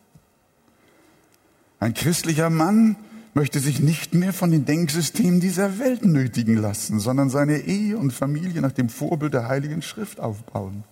Ein 1.80 1.94
christlicher 1.94 2.50
Mann 2.50 2.96
möchte 3.34 3.58
sich 3.58 3.80
nicht 3.80 4.14
mehr 4.14 4.32
von 4.32 4.52
den 4.52 4.64
Denksystemen 4.64 5.40
dieser 5.40 5.78
Welt 5.80 6.04
nötigen 6.04 6.56
lassen, 6.56 7.00
sondern 7.00 7.28
seine 7.28 7.58
Ehe 7.58 7.98
und 7.98 8.12
Familie 8.12 8.60
nach 8.60 8.72
dem 8.72 8.88
Vorbild 8.88 9.34
der 9.34 9.48
Heiligen 9.48 9.82
Schrift 9.82 10.20
aufbauen. 10.20 10.84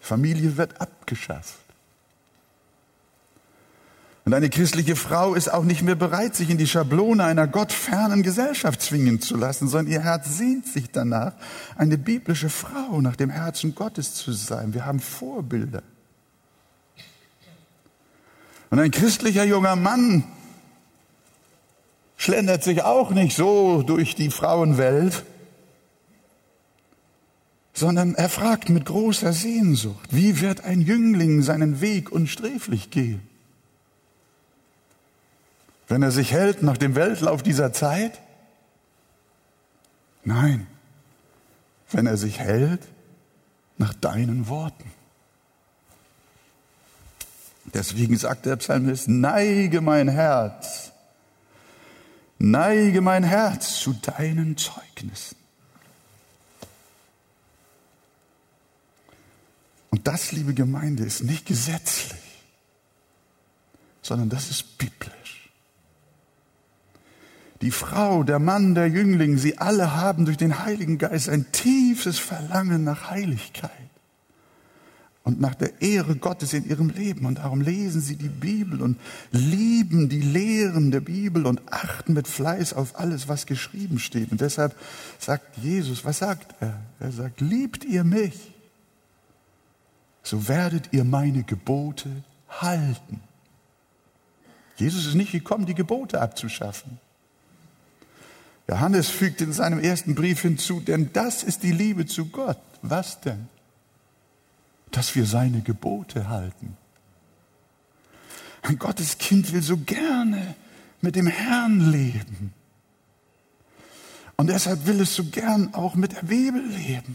Familie 0.00 0.56
wird 0.56 0.80
abgeschafft. 0.80 1.58
Und 4.24 4.34
eine 4.34 4.50
christliche 4.50 4.96
Frau 4.96 5.34
ist 5.34 5.52
auch 5.52 5.62
nicht 5.62 5.82
mehr 5.82 5.94
bereit, 5.94 6.34
sich 6.34 6.50
in 6.50 6.58
die 6.58 6.66
Schablone 6.66 7.22
einer 7.22 7.46
gottfernen 7.46 8.24
Gesellschaft 8.24 8.82
zwingen 8.82 9.20
zu 9.20 9.36
lassen, 9.36 9.68
sondern 9.68 9.92
ihr 9.92 10.02
Herz 10.02 10.36
sehnt 10.36 10.66
sich 10.66 10.90
danach, 10.90 11.32
eine 11.76 11.96
biblische 11.96 12.48
Frau 12.48 13.00
nach 13.00 13.14
dem 13.14 13.30
Herzen 13.30 13.76
Gottes 13.76 14.14
zu 14.14 14.32
sein. 14.32 14.74
Wir 14.74 14.84
haben 14.84 14.98
Vorbilder. 14.98 15.82
Und 18.70 18.80
ein 18.80 18.90
christlicher 18.90 19.44
junger 19.44 19.76
Mann 19.76 20.24
schlendert 22.16 22.64
sich 22.64 22.82
auch 22.82 23.10
nicht 23.10 23.36
so 23.36 23.82
durch 23.82 24.14
die 24.14 24.30
Frauenwelt, 24.30 25.24
sondern 27.74 28.14
er 28.14 28.30
fragt 28.30 28.70
mit 28.70 28.86
großer 28.86 29.32
Sehnsucht, 29.32 30.08
wie 30.10 30.40
wird 30.40 30.64
ein 30.64 30.80
Jüngling 30.80 31.42
seinen 31.42 31.80
Weg 31.80 32.10
unsträflich 32.10 32.90
gehen? 32.90 33.20
Wenn 35.88 36.02
er 36.02 36.10
sich 36.10 36.32
hält 36.32 36.62
nach 36.62 36.78
dem 36.78 36.94
Weltlauf 36.94 37.42
dieser 37.42 37.72
Zeit? 37.72 38.20
Nein, 40.24 40.66
wenn 41.90 42.06
er 42.06 42.16
sich 42.16 42.40
hält 42.40 42.80
nach 43.76 43.94
deinen 43.94 44.48
Worten. 44.48 44.90
Deswegen 47.74 48.16
sagt 48.16 48.46
der 48.46 48.56
Psalmist, 48.56 49.06
neige 49.06 49.80
mein 49.80 50.08
Herz 50.08 50.85
Neige 52.38 53.00
mein 53.00 53.24
Herz 53.24 53.78
zu 53.80 53.94
deinen 53.94 54.56
Zeugnissen. 54.56 55.36
Und 59.90 60.06
das, 60.06 60.32
liebe 60.32 60.52
Gemeinde, 60.52 61.04
ist 61.04 61.22
nicht 61.22 61.46
gesetzlich, 61.46 62.20
sondern 64.02 64.28
das 64.28 64.50
ist 64.50 64.76
biblisch. 64.76 65.50
Die 67.62 67.70
Frau, 67.70 68.22
der 68.22 68.38
Mann, 68.38 68.74
der 68.74 68.88
Jüngling, 68.88 69.38
sie 69.38 69.56
alle 69.56 69.96
haben 69.96 70.26
durch 70.26 70.36
den 70.36 70.58
Heiligen 70.64 70.98
Geist 70.98 71.30
ein 71.30 71.50
tiefes 71.52 72.18
Verlangen 72.18 72.84
nach 72.84 73.10
Heiligkeit 73.10 73.85
und 75.26 75.40
nach 75.40 75.56
der 75.56 75.82
Ehre 75.82 76.14
Gottes 76.14 76.52
in 76.52 76.68
ihrem 76.68 76.88
Leben. 76.88 77.26
Und 77.26 77.38
darum 77.38 77.60
lesen 77.60 78.00
sie 78.00 78.14
die 78.14 78.28
Bibel 78.28 78.80
und 78.80 78.96
lieben 79.32 80.08
die 80.08 80.20
Lehren 80.20 80.92
der 80.92 81.00
Bibel 81.00 81.46
und 81.46 81.60
achten 81.68 82.12
mit 82.12 82.28
Fleiß 82.28 82.74
auf 82.74 83.00
alles, 83.00 83.26
was 83.26 83.44
geschrieben 83.44 83.98
steht. 83.98 84.30
Und 84.30 84.40
deshalb 84.40 84.76
sagt 85.18 85.58
Jesus, 85.58 86.04
was 86.04 86.18
sagt 86.18 86.54
er? 86.60 86.80
Er 87.00 87.10
sagt, 87.10 87.40
liebt 87.40 87.84
ihr 87.84 88.04
mich, 88.04 88.54
so 90.22 90.46
werdet 90.46 90.92
ihr 90.92 91.02
meine 91.02 91.42
Gebote 91.42 92.08
halten. 92.48 93.20
Jesus 94.76 95.06
ist 95.06 95.16
nicht 95.16 95.32
gekommen, 95.32 95.66
die 95.66 95.74
Gebote 95.74 96.20
abzuschaffen. 96.20 97.00
Johannes 98.68 99.08
fügt 99.08 99.40
in 99.40 99.52
seinem 99.52 99.80
ersten 99.80 100.14
Brief 100.14 100.42
hinzu, 100.42 100.78
denn 100.78 101.10
das 101.12 101.42
ist 101.42 101.64
die 101.64 101.72
Liebe 101.72 102.06
zu 102.06 102.26
Gott. 102.26 102.60
Was 102.82 103.20
denn? 103.20 103.48
Dass 104.96 105.14
wir 105.14 105.26
seine 105.26 105.60
Gebote 105.60 106.30
halten. 106.30 106.74
Ein 108.62 108.78
Gotteskind 108.78 109.52
will 109.52 109.62
so 109.62 109.76
gerne 109.76 110.54
mit 111.02 111.16
dem 111.16 111.26
Herrn 111.26 111.92
leben. 111.92 112.54
Und 114.36 114.48
deshalb 114.48 114.86
will 114.86 115.00
es 115.02 115.14
so 115.14 115.24
gern 115.24 115.74
auch 115.74 115.96
mit 115.96 116.12
der 116.12 116.22
Bibel 116.22 116.62
leben. 116.62 117.14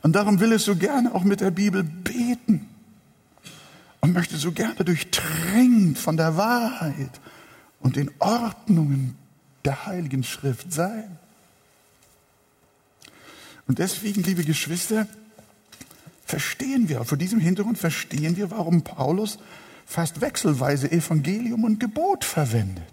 Und 0.00 0.14
darum 0.14 0.40
will 0.40 0.52
es 0.52 0.64
so 0.64 0.76
gerne 0.76 1.14
auch 1.14 1.24
mit 1.24 1.42
der 1.42 1.50
Bibel 1.50 1.84
beten. 1.84 2.70
Und 4.00 4.14
möchte 4.14 4.38
so 4.38 4.50
gerne 4.50 4.82
durchdrängt 4.82 5.98
von 5.98 6.16
der 6.16 6.38
Wahrheit 6.38 7.20
und 7.80 7.96
den 7.96 8.10
Ordnungen 8.18 9.14
der 9.66 9.84
Heiligen 9.84 10.24
Schrift 10.24 10.72
sein. 10.72 11.18
Und 13.66 13.78
deswegen, 13.78 14.22
liebe 14.22 14.42
Geschwister, 14.42 15.06
verstehen 16.30 16.88
wir, 16.88 17.04
vor 17.04 17.18
diesem 17.18 17.40
Hintergrund 17.40 17.76
verstehen 17.76 18.36
wir, 18.36 18.50
warum 18.50 18.82
Paulus 18.82 19.38
fast 19.84 20.20
wechselweise 20.20 20.90
Evangelium 20.90 21.64
und 21.64 21.80
Gebot 21.80 22.24
verwendet. 22.24 22.84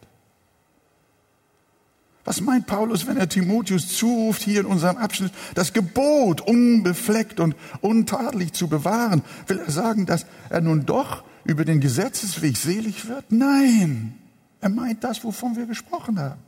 Was 2.26 2.42
meint 2.42 2.68
Paulus, 2.68 3.08
wenn 3.08 3.16
er 3.16 3.30
Timotheus 3.30 3.88
zuruft, 3.88 4.42
hier 4.42 4.60
in 4.60 4.66
unserem 4.66 4.98
Abschnitt, 4.98 5.32
das 5.56 5.72
Gebot 5.72 6.42
unbefleckt 6.42 7.40
und 7.40 7.56
untadelig 7.80 8.52
zu 8.52 8.68
bewahren? 8.68 9.22
Will 9.46 9.60
er 9.60 9.72
sagen, 9.72 10.06
dass 10.06 10.26
er 10.50 10.60
nun 10.60 10.86
doch 10.86 11.24
über 11.46 11.64
den 11.64 11.80
Gesetzesweg 11.80 12.58
selig 12.58 13.08
wird? 13.08 13.32
Nein, 13.32 14.18
er 14.60 14.70
meint 14.70 15.06
das, 15.06 15.24
wovon 15.24 15.56
wir 15.56 15.68
gesprochen 15.68 16.20
haben. 16.20 16.42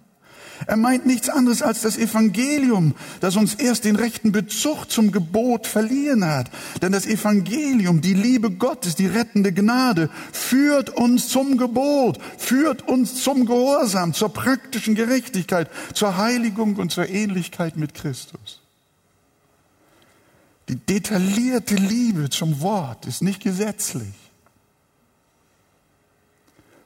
Er 0.67 0.77
meint 0.77 1.05
nichts 1.05 1.29
anderes 1.29 1.61
als 1.61 1.81
das 1.81 1.97
Evangelium, 1.97 2.95
das 3.21 3.35
uns 3.35 3.55
erst 3.55 3.85
den 3.85 3.95
rechten 3.95 4.31
Bezug 4.31 4.85
zum 4.89 5.11
Gebot 5.11 5.67
verliehen 5.67 6.25
hat. 6.25 6.49
Denn 6.81 6.91
das 6.91 7.05
Evangelium, 7.05 8.01
die 8.01 8.13
Liebe 8.13 8.51
Gottes, 8.51 8.95
die 8.95 9.07
rettende 9.07 9.53
Gnade, 9.53 10.09
führt 10.31 10.89
uns 10.89 11.29
zum 11.29 11.57
Gebot, 11.57 12.19
führt 12.37 12.87
uns 12.87 13.23
zum 13.23 13.45
Gehorsam, 13.45 14.13
zur 14.13 14.33
praktischen 14.33 14.95
Gerechtigkeit, 14.95 15.69
zur 15.93 16.17
Heiligung 16.17 16.75
und 16.75 16.91
zur 16.91 17.07
Ähnlichkeit 17.07 17.77
mit 17.77 17.93
Christus. 17.93 18.61
Die 20.67 20.75
detaillierte 20.75 21.75
Liebe 21.75 22.29
zum 22.29 22.61
Wort 22.61 23.07
ist 23.07 23.23
nicht 23.23 23.41
gesetzlich, 23.41 24.13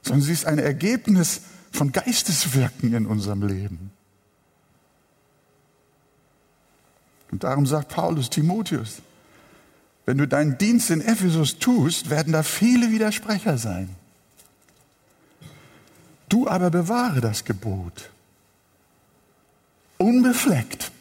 sondern 0.02 0.22
sie 0.22 0.32
ist 0.32 0.46
ein 0.46 0.58
Ergebnis 0.58 1.42
von 1.74 1.92
Geisteswirken 1.92 2.94
in 2.94 3.06
unserem 3.06 3.42
Leben. 3.42 3.90
Und 7.30 7.42
darum 7.42 7.66
sagt 7.66 7.88
Paulus 7.88 8.30
Timotheus, 8.30 9.02
wenn 10.06 10.18
du 10.18 10.28
deinen 10.28 10.56
Dienst 10.56 10.90
in 10.90 11.00
Ephesus 11.00 11.58
tust, 11.58 12.10
werden 12.10 12.32
da 12.32 12.42
viele 12.42 12.90
Widersprecher 12.90 13.58
sein. 13.58 13.96
Du 16.28 16.46
aber 16.46 16.70
bewahre 16.70 17.20
das 17.20 17.44
Gebot, 17.44 18.10
unbefleckt 19.98 20.92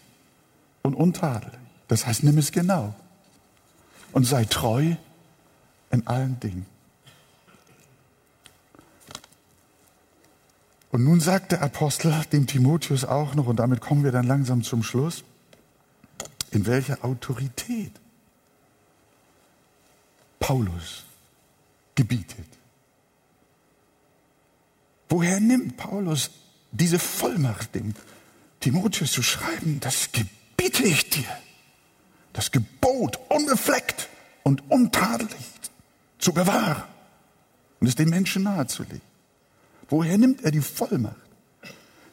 und 0.82 0.96
untadelig. 0.96 1.60
Das 1.88 2.08
heißt, 2.08 2.24
nimm 2.24 2.38
es 2.38 2.52
genau 2.52 2.96
und 4.12 4.26
sei 4.26 4.46
treu 4.46 4.96
in 5.92 6.08
allen 6.08 6.40
Dingen. 6.40 6.73
Und 10.94 11.06
nun 11.06 11.20
sagt 11.20 11.52
der 11.52 11.64
Apostel 11.64 12.14
dem 12.32 12.46
Timotheus 12.46 13.04
auch 13.04 13.34
noch, 13.34 13.48
und 13.48 13.56
damit 13.56 13.82
kommen 13.82 14.04
wir 14.04 14.12
dann 14.12 14.28
langsam 14.28 14.62
zum 14.62 14.84
Schluss, 14.84 15.24
in 16.52 16.68
welcher 16.68 17.04
Autorität 17.04 17.92
Paulus 20.40 21.04
gebietet. 21.96 22.46
Woher 25.10 25.40
nimmt 25.40 25.78
Paulus 25.78 26.30
diese 26.72 27.00
Vollmacht, 27.00 27.74
dem 27.74 27.96
Timotheus 28.60 29.14
zu 29.14 29.24
schreiben, 29.24 29.80
das 29.80 30.12
gebiete 30.12 30.84
ich 30.84 31.10
dir, 31.10 31.38
das 32.34 32.52
Gebot 32.52 33.18
unbefleckt 33.30 34.10
und 34.44 34.70
untadelig 34.70 35.44
zu 36.20 36.34
bewahren 36.34 36.84
und 37.80 37.88
es 37.88 37.96
den 37.96 38.10
Menschen 38.10 38.44
nahezulegen? 38.44 39.13
Woher 39.94 40.18
nimmt 40.18 40.44
er 40.44 40.50
die 40.50 40.62
Vollmacht? 40.62 41.16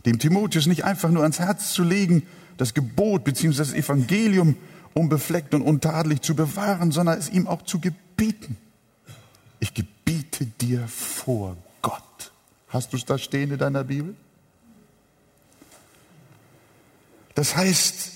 Dem 0.05 0.19
Timotheus 0.19 0.67
nicht 0.67 0.85
einfach 0.85 1.09
nur 1.09 1.23
ans 1.23 1.39
Herz 1.39 1.73
zu 1.73 1.83
legen, 1.83 2.27
das 2.59 2.75
Gebot 2.75 3.25
bzw. 3.25 3.57
das 3.57 3.73
Evangelium 3.73 4.59
unbefleckt 4.93 5.55
und 5.55 5.63
untadelig 5.63 6.21
zu 6.21 6.37
bewahren, 6.37 6.93
sondern 6.93 7.19
es 7.19 7.31
ihm 7.31 7.47
auch 7.47 7.63
zu 7.63 7.81
gebieten. 7.81 8.59
Ich 9.61 9.73
gebiete 9.73 10.45
dir 10.45 10.87
vor 10.89 11.57
Gott. 11.81 12.33
Hast 12.69 12.93
du 12.93 12.99
es 12.99 13.07
da 13.07 13.17
stehen 13.17 13.51
in 13.51 13.57
deiner 13.57 13.85
Bibel? 13.85 14.15
Das 17.35 17.57
heißt, 17.57 18.11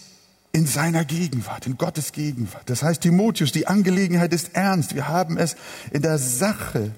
in 0.52 0.66
seiner 0.66 1.06
Gegenwart, 1.06 1.66
in 1.66 1.78
Gottes 1.78 2.12
Gegenwart. 2.12 2.68
Das 2.68 2.82
heißt, 2.82 3.00
Timotheus, 3.00 3.52
die 3.52 3.66
Angelegenheit 3.66 4.34
ist 4.34 4.54
ernst. 4.54 4.94
Wir 4.94 5.08
haben 5.08 5.38
es 5.38 5.56
in 5.90 6.02
der 6.02 6.18
Sache 6.18 6.92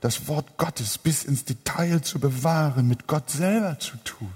das 0.00 0.28
Wort 0.28 0.56
Gottes 0.56 0.98
bis 0.98 1.24
ins 1.24 1.44
Detail 1.44 2.00
zu 2.02 2.18
bewahren, 2.18 2.88
mit 2.88 3.06
Gott 3.06 3.30
selber 3.30 3.78
zu 3.78 3.96
tun. 3.98 4.32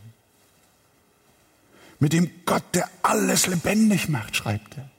Mit 1.99 2.13
dem 2.13 2.31
Gott, 2.45 2.65
der 2.75 2.89
alles 3.03 3.47
lebendig 3.47 4.09
macht, 4.09 4.37
schreibt 4.37 4.77
er. 4.77 4.91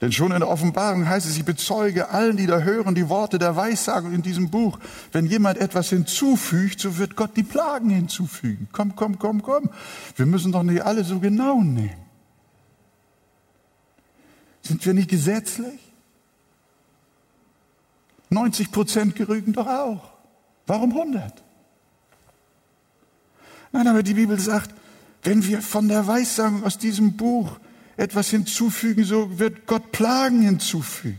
Denn 0.00 0.12
schon 0.12 0.30
in 0.30 0.38
der 0.38 0.48
Offenbarung 0.48 1.08
heißt 1.08 1.26
es, 1.26 1.36
ich 1.36 1.44
bezeuge 1.44 2.10
allen, 2.10 2.36
die 2.36 2.46
da 2.46 2.60
hören, 2.60 2.94
die 2.94 3.08
Worte 3.08 3.38
der 3.38 3.56
Weissagung 3.56 4.12
in 4.12 4.22
diesem 4.22 4.48
Buch. 4.50 4.78
Wenn 5.10 5.26
jemand 5.26 5.58
etwas 5.58 5.88
hinzufügt, 5.88 6.78
so 6.78 6.98
wird 6.98 7.16
Gott 7.16 7.36
die 7.36 7.42
Plagen 7.42 7.90
hinzufügen. 7.90 8.68
Komm, 8.70 8.94
komm, 8.94 9.18
komm, 9.18 9.42
komm. 9.42 9.70
Wir 10.14 10.26
müssen 10.26 10.52
doch 10.52 10.62
nicht 10.62 10.82
alle 10.82 11.02
so 11.02 11.18
genau 11.18 11.60
nehmen. 11.60 12.06
Sind 14.62 14.84
wir 14.86 14.94
nicht 14.94 15.10
gesetzlich? 15.10 15.87
90 18.30 18.72
Prozent 18.72 19.16
gerügen 19.16 19.52
doch 19.52 19.66
auch. 19.66 20.10
Warum 20.66 20.90
100? 20.90 21.42
Nein, 23.72 23.86
aber 23.86 24.02
die 24.02 24.14
Bibel 24.14 24.38
sagt, 24.38 24.74
wenn 25.22 25.46
wir 25.46 25.62
von 25.62 25.88
der 25.88 26.06
Weissagung 26.06 26.64
aus 26.64 26.78
diesem 26.78 27.16
Buch 27.16 27.58
etwas 27.96 28.30
hinzufügen, 28.30 29.04
so 29.04 29.38
wird 29.38 29.66
Gott 29.66 29.92
Plagen 29.92 30.42
hinzufügen. 30.42 31.18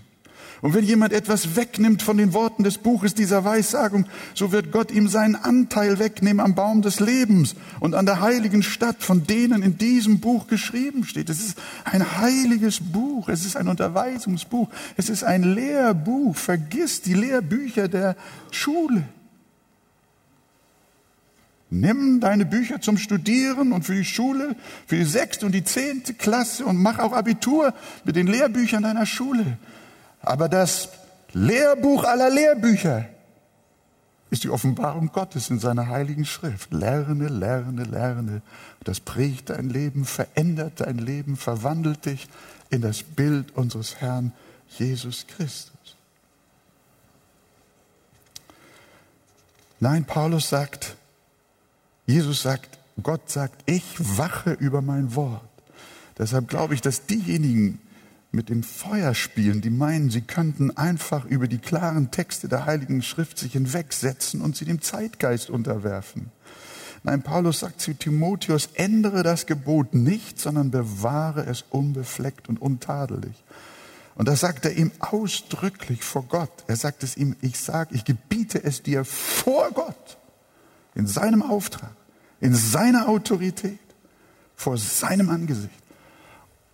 Und 0.62 0.74
wenn 0.74 0.84
jemand 0.84 1.14
etwas 1.14 1.56
wegnimmt 1.56 2.02
von 2.02 2.18
den 2.18 2.34
Worten 2.34 2.64
des 2.64 2.78
Buches 2.78 3.16
dieser 3.16 3.46
Weissagung, 3.46 4.06
so 4.34 4.52
wird 4.52 4.72
Gott 4.72 4.92
ihm 4.92 5.08
seinen 5.08 5.36
Anteil 5.36 6.00
wegnehmen 6.00 6.42
am 6.42 6.54
Baum 6.54 6.82
des 6.82 7.00
Lebens 7.00 7.56
und 7.80 7.96
an 7.96 8.06
der 8.06 8.20
heiligen 8.20 8.62
Stadt, 8.62 9.02
von 9.02 9.26
denen 9.26 9.64
in 9.64 9.78
diesem 9.78 10.20
Buch 10.20 10.48
geschrieben 10.48 11.06
steht. 11.06 11.30
Es 11.30 11.40
ist 11.40 11.58
ein 11.86 12.18
heiliges 12.18 12.80
Buch, 12.82 13.30
es 13.30 13.46
ist 13.46 13.56
ein 13.56 13.70
Unterweisungsbuch, 13.70 14.68
es 14.98 15.10
ist 15.10 15.24
ein 15.24 15.44
Lehrbuch. 15.44 16.36
Vergiss 16.36 17.02
die 17.02 17.14
Lehrbücher 17.14 17.88
der 17.88 18.18
Schule. 18.52 19.04
Nimm 21.70 22.20
deine 22.20 22.46
Bücher 22.46 22.82
zum 22.82 22.98
Studieren 22.98 23.72
und 23.72 23.84
für 23.84 23.94
die 23.94 24.04
Schule, 24.04 24.56
für 24.88 24.98
die 24.98 25.06
sechste 25.06 25.46
und 25.46 25.54
die 25.54 25.64
zehnte 25.64 26.16
Klasse 26.16 26.66
und 26.66 26.78
mach 26.78 27.00
auch 27.00 27.14
Abitur 27.14 27.74
mit 28.04 28.16
den 28.16 28.28
Lehrbüchern 28.28 28.84
deiner 28.84 29.06
Schule. 29.06 29.58
Aber 30.22 30.50
das 30.50 30.90
Lehrbuch 31.34 32.04
aller 32.04 32.30
Lehrbücher 32.30 33.06
ist 34.32 34.44
die 34.44 34.50
Offenbarung 34.50 35.12
Gottes 35.12 35.50
in 35.50 35.60
seiner 35.60 35.88
heiligen 35.88 36.26
Schrift. 36.26 36.72
Lerne, 36.72 37.28
lerne, 37.28 37.84
lerne. 37.84 38.42
Das 38.84 39.00
prägt 39.00 39.50
dein 39.50 39.70
Leben, 39.70 40.06
verändert 40.06 40.82
dein 40.82 40.98
Leben, 40.98 41.36
verwandelt 41.36 42.06
dich 42.06 42.28
in 42.70 42.82
das 42.82 43.02
Bild 43.02 43.56
unseres 43.56 43.96
Herrn 43.96 44.34
Jesus 44.78 45.26
Christus. 45.28 45.74
Nein, 49.80 50.06
Paulus 50.06 50.50
sagt, 50.50 50.96
Jesus 52.06 52.42
sagt, 52.42 52.78
Gott 53.02 53.30
sagt, 53.30 53.64
ich 53.66 53.96
wache 54.18 54.52
über 54.52 54.82
mein 54.82 55.16
Wort. 55.16 55.42
Deshalb 56.18 56.50
glaube 56.50 56.74
ich, 56.74 56.82
dass 56.82 57.06
diejenigen 57.06 57.80
mit 58.32 58.50
dem 58.50 58.64
Feuer 58.64 59.16
spielen, 59.16 59.62
die 59.62 59.72
meinen, 59.72 60.12
sie 60.12 60.22
könnten 60.22 60.76
einfach 60.78 61.26
über 61.26 61.48
die 61.48 61.58
klaren 61.58 62.12
Texte 62.12 62.48
der 62.48 62.66
Heiligen 62.66 63.02
Schrift 63.02 63.40
sich 63.40 63.54
hinwegsetzen 63.54 64.42
und 64.42 64.56
sie 64.56 64.66
dem 64.66 64.82
Zeitgeist 64.82 65.50
unterwerfen. 65.50 66.32
Nein, 67.04 67.24
Paulus 67.24 67.60
sagt 67.60 67.82
zu 67.82 67.94
Timotheus, 67.94 68.70
ändere 68.74 69.24
das 69.24 69.46
Gebot 69.46 69.94
nicht, 69.96 70.40
sondern 70.40 70.70
bewahre 70.70 71.46
es 71.46 71.64
unbefleckt 71.70 72.50
und 72.50 72.62
untadelig. 72.62 73.44
Und 74.16 74.28
das 74.28 74.42
sagt 74.42 74.66
er 74.66 74.76
ihm 74.76 74.92
ausdrücklich 75.00 76.04
vor 76.04 76.24
Gott. 76.24 76.52
Er 76.68 76.76
sagt 76.76 77.04
es 77.04 77.16
ihm, 77.16 77.38
ich 77.42 77.58
sage, 77.58 77.96
ich 77.96 78.04
gebiete 78.04 78.62
es 78.62 78.84
dir 78.84 79.06
vor 79.06 79.72
Gott, 79.72 80.18
in 80.94 81.08
seinem 81.08 81.42
Auftrag, 81.42 81.96
in 82.42 82.54
seiner 82.54 83.08
Autorität, 83.08 83.80
vor 84.56 84.78
seinem 84.78 85.30
Angesicht. 85.30 85.72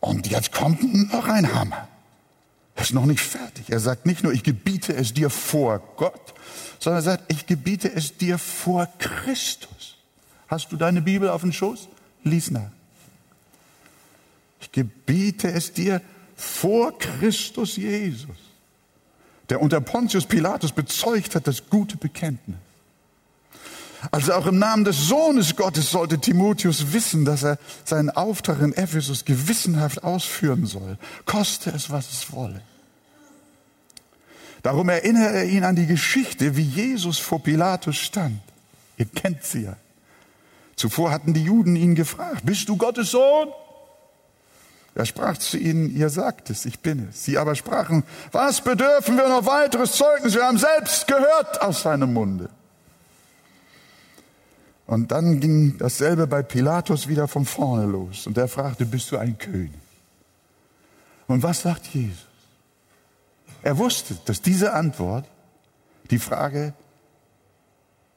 Und 0.06 0.28
jetzt 0.28 0.52
kommt 0.52 0.84
noch 1.12 1.26
ein 1.26 1.52
Hammer. 1.56 1.88
Er 2.76 2.84
ist 2.84 2.94
noch 2.94 3.08
nicht 3.08 3.22
fertig. 3.22 3.72
Er 3.72 3.80
sagt 3.80 4.06
nicht 4.06 4.24
nur, 4.24 4.34
ich 4.34 4.44
gebiete 4.44 4.94
es 4.94 5.16
dir 5.16 5.32
vor 5.32 5.80
Gott, 5.98 6.36
sondern 6.80 7.00
er 7.00 7.04
sagt, 7.04 7.24
ich 7.32 7.48
gebiete 7.48 7.92
es 7.92 8.16
dir 8.16 8.38
vor 8.38 8.88
Christus. 9.00 9.96
Hast 10.48 10.72
du 10.72 10.78
deine 10.78 11.02
Bibel 11.02 11.28
auf 11.28 11.42
dem 11.42 11.52
Schoß? 11.52 11.88
Lies 12.24 12.52
nach. 12.52 12.70
Ich 14.62 14.72
gebiete 14.72 15.52
es 15.52 15.74
dir 15.74 16.02
vor 16.36 16.96
Christus 17.00 17.76
Jesus, 17.76 18.38
der 19.50 19.60
unter 19.60 19.82
Pontius 19.82 20.28
Pilatus 20.28 20.72
bezeugt 20.72 21.34
hat 21.34 21.48
das 21.48 21.68
gute 21.68 21.98
Bekenntnis. 21.98 22.58
Also 24.12 24.34
auch 24.34 24.46
im 24.46 24.60
Namen 24.60 24.86
des 24.86 25.08
Sohnes 25.08 25.56
Gottes 25.56 25.92
sollte 25.92 26.20
Timotheus 26.20 26.94
wissen, 26.94 27.26
dass 27.26 27.44
er 27.44 27.58
seinen 27.84 28.10
Auftrag 28.10 28.62
in 28.62 28.74
Ephesus 28.74 29.26
gewissenhaft 29.26 30.04
ausführen 30.04 30.66
soll, 30.66 30.98
koste 31.26 31.72
es, 31.72 31.90
was 31.90 32.12
es 32.12 32.32
wolle. 32.32 32.62
Darum 34.64 34.90
erinnere 34.90 35.34
er 35.34 35.46
ihn 35.46 35.64
an 35.64 35.76
die 35.76 35.86
Geschichte, 35.86 36.58
wie 36.58 36.64
Jesus 36.64 37.20
vor 37.20 37.42
Pilatus 37.44 37.98
stand. 37.98 38.42
Ihr 38.98 39.06
kennt 39.06 39.44
sie 39.44 39.64
ja. 39.64 39.76
Zuvor 40.76 41.12
hatten 41.12 41.34
die 41.34 41.44
Juden 41.44 41.76
ihn 41.76 41.96
gefragt, 41.96 42.46
bist 42.46 42.68
du 42.68 42.76
Gottes 42.76 43.12
Sohn? 43.12 43.50
Er 44.96 45.06
sprach 45.06 45.38
zu 45.38 45.58
ihnen, 45.58 45.96
ihr 45.96 46.10
sagt 46.10 46.50
es, 46.50 46.66
ich 46.66 46.80
bin 46.80 47.10
es. 47.10 47.26
Sie 47.26 47.38
aber 47.38 47.56
sprachen, 47.56 48.04
was 48.32 48.62
bedürfen 48.62 49.18
wir 49.18 49.28
noch 49.28 49.46
weiteres 49.46 49.92
Zeugnis? 49.92 50.34
Wir 50.34 50.46
haben 50.46 50.58
selbst 50.58 51.06
gehört 51.06 51.62
aus 51.62 51.82
seinem 51.82 52.14
Munde. 52.14 52.50
Und 54.88 55.12
dann 55.12 55.40
ging 55.40 55.78
dasselbe 55.78 56.28
bei 56.28 56.44
Pilatus 56.44 57.08
wieder 57.08 57.28
von 57.28 57.46
vorne 57.46 57.86
los. 57.86 58.28
Und 58.28 58.38
er 58.38 58.48
fragte, 58.48 58.86
bist 58.86 59.12
du 59.12 59.18
ein 59.18 59.38
König? 59.38 59.72
Und 61.28 61.42
was 61.42 61.62
sagt 61.62 61.88
Jesus? 61.88 62.26
Er 63.64 63.78
wusste, 63.78 64.16
dass 64.26 64.42
diese 64.42 64.74
Antwort 64.74 65.26
die 66.12 66.20
Frage 66.20 66.74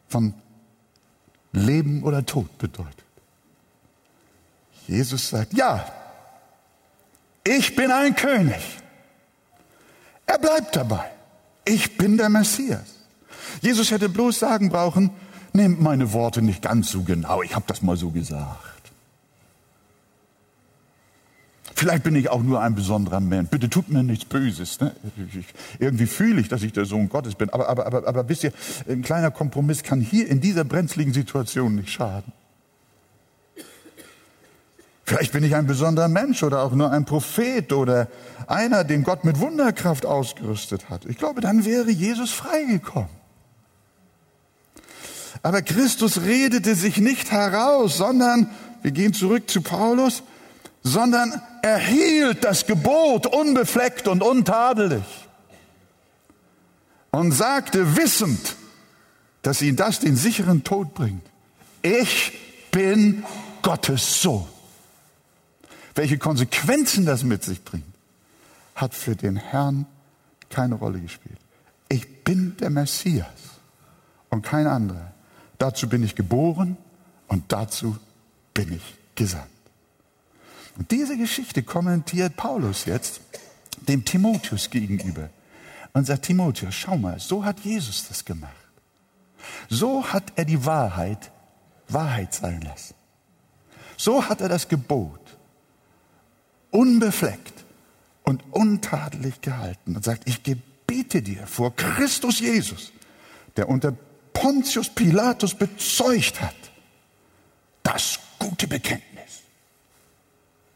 von 0.08 0.34
Leben 1.52 2.02
oder 2.02 2.24
Tod 2.26 2.58
bedeutet. 2.58 3.04
Jesus 4.86 5.30
sagt, 5.30 5.54
ja, 5.54 5.90
ich 7.44 7.74
bin 7.74 7.90
ein 7.90 8.14
König. 8.14 8.60
Er 10.26 10.38
bleibt 10.38 10.76
dabei. 10.76 11.10
Ich 11.64 11.96
bin 11.96 12.18
der 12.18 12.28
Messias. 12.28 12.84
Jesus 13.62 13.90
hätte 13.90 14.10
bloß 14.10 14.38
sagen 14.38 14.68
brauchen, 14.68 15.10
nehmt 15.52 15.80
meine 15.80 16.12
Worte 16.12 16.42
nicht 16.42 16.62
ganz 16.62 16.90
so 16.90 17.02
genau, 17.02 17.42
ich 17.42 17.54
habe 17.54 17.64
das 17.66 17.82
mal 17.82 17.96
so 17.96 18.10
gesagt. 18.10 18.78
Vielleicht 21.78 22.02
bin 22.02 22.16
ich 22.16 22.28
auch 22.28 22.42
nur 22.42 22.60
ein 22.60 22.74
besonderer 22.74 23.20
Mensch. 23.20 23.50
Bitte 23.50 23.70
tut 23.70 23.88
mir 23.88 24.02
nichts 24.02 24.24
Böses. 24.24 24.80
Ne? 24.80 24.96
Ich, 25.32 25.46
irgendwie 25.78 26.06
fühle 26.06 26.40
ich, 26.40 26.48
dass 26.48 26.64
ich 26.64 26.72
der 26.72 26.86
Sohn 26.86 27.08
Gottes 27.08 27.36
bin. 27.36 27.50
Aber, 27.50 27.68
aber, 27.68 27.86
aber, 27.86 28.08
aber 28.08 28.28
wisst 28.28 28.42
ihr, 28.42 28.52
ein 28.88 29.02
kleiner 29.02 29.30
Kompromiss 29.30 29.84
kann 29.84 30.00
hier 30.00 30.26
in 30.26 30.40
dieser 30.40 30.64
brenzligen 30.64 31.12
Situation 31.12 31.76
nicht 31.76 31.90
schaden. 31.90 32.32
Vielleicht 35.04 35.30
bin 35.30 35.44
ich 35.44 35.54
ein 35.54 35.68
besonderer 35.68 36.08
Mensch 36.08 36.42
oder 36.42 36.64
auch 36.64 36.72
nur 36.72 36.90
ein 36.90 37.04
Prophet 37.04 37.72
oder 37.72 38.08
einer, 38.48 38.82
den 38.82 39.04
Gott 39.04 39.24
mit 39.24 39.38
Wunderkraft 39.38 40.04
ausgerüstet 40.04 40.90
hat. 40.90 41.06
Ich 41.06 41.16
glaube, 41.16 41.40
dann 41.40 41.64
wäre 41.64 41.90
Jesus 41.90 42.32
freigekommen. 42.32 43.17
Aber 45.42 45.62
Christus 45.62 46.22
redete 46.22 46.74
sich 46.74 46.98
nicht 46.98 47.30
heraus, 47.30 47.96
sondern, 47.96 48.50
wir 48.82 48.90
gehen 48.90 49.12
zurück 49.12 49.48
zu 49.48 49.62
Paulus, 49.62 50.22
sondern 50.82 51.40
erhielt 51.62 52.44
das 52.44 52.66
Gebot 52.66 53.26
unbefleckt 53.26 54.08
und 54.08 54.22
untadelig 54.22 55.04
und 57.10 57.32
sagte 57.32 57.96
wissend, 57.96 58.56
dass 59.42 59.62
ihn 59.62 59.76
das 59.76 60.00
den 60.00 60.16
sicheren 60.16 60.64
Tod 60.64 60.94
bringt. 60.94 61.24
Ich 61.82 62.32
bin 62.70 63.24
Gottes 63.62 64.22
Sohn. 64.22 64.46
Welche 65.94 66.18
Konsequenzen 66.18 67.06
das 67.06 67.24
mit 67.24 67.42
sich 67.42 67.62
bringt, 67.64 67.84
hat 68.74 68.94
für 68.94 69.16
den 69.16 69.36
Herrn 69.36 69.86
keine 70.50 70.76
Rolle 70.76 71.00
gespielt. 71.00 71.38
Ich 71.88 72.24
bin 72.24 72.56
der 72.58 72.70
Messias 72.70 73.26
und 74.30 74.42
kein 74.42 74.66
anderer. 74.66 75.12
Dazu 75.58 75.88
bin 75.88 76.02
ich 76.02 76.14
geboren 76.14 76.76
und 77.26 77.44
dazu 77.48 77.96
bin 78.54 78.72
ich 78.72 78.94
gesandt. 79.14 79.46
Und 80.76 80.90
diese 80.90 81.16
Geschichte 81.16 81.62
kommentiert 81.62 82.36
Paulus 82.36 82.84
jetzt 82.84 83.20
dem 83.88 84.04
Timotheus 84.04 84.70
gegenüber 84.70 85.28
und 85.92 86.06
sagt, 86.06 86.26
Timotheus, 86.26 86.74
schau 86.74 86.96
mal, 86.96 87.18
so 87.18 87.44
hat 87.44 87.60
Jesus 87.60 88.06
das 88.08 88.24
gemacht. 88.24 88.54
So 89.68 90.04
hat 90.04 90.32
er 90.36 90.44
die 90.44 90.64
Wahrheit 90.64 91.30
Wahrheit 91.88 92.34
sein 92.34 92.60
lassen. 92.60 92.94
So 93.96 94.28
hat 94.28 94.40
er 94.40 94.48
das 94.48 94.68
Gebot 94.68 95.20
unbefleckt 96.70 97.64
und 98.22 98.42
untadelig 98.50 99.40
gehalten 99.40 99.96
und 99.96 100.04
sagt, 100.04 100.28
ich 100.28 100.42
gebiete 100.42 101.22
dir 101.22 101.46
vor 101.46 101.74
Christus 101.74 102.40
Jesus, 102.40 102.92
der 103.56 103.68
unter 103.68 103.94
Pontius 104.40 104.88
Pilatus 104.88 105.52
bezeugt 105.54 106.40
hat, 106.40 106.54
das 107.82 108.20
gute 108.38 108.68
Bekenntnis, 108.68 109.42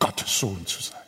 Gottes 0.00 0.38
Sohn 0.38 0.66
zu 0.66 0.82
sein. 0.82 0.98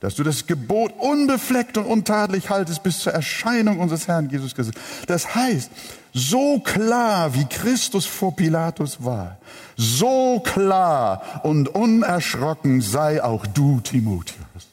Dass 0.00 0.14
du 0.14 0.22
das 0.22 0.46
Gebot 0.46 0.92
unbefleckt 0.98 1.78
und 1.78 1.86
untadelig 1.86 2.50
haltest 2.50 2.82
bis 2.82 2.98
zur 2.98 3.14
Erscheinung 3.14 3.80
unseres 3.80 4.06
Herrn 4.06 4.28
Jesus 4.28 4.54
Christus. 4.54 4.74
Das 5.06 5.34
heißt, 5.34 5.70
so 6.12 6.60
klar 6.60 7.32
wie 7.32 7.46
Christus 7.46 8.04
vor 8.04 8.36
Pilatus 8.36 9.02
war, 9.02 9.38
so 9.74 10.40
klar 10.40 11.40
und 11.44 11.68
unerschrocken 11.68 12.82
sei 12.82 13.24
auch 13.24 13.46
du, 13.46 13.80
Timotheus. 13.80 14.65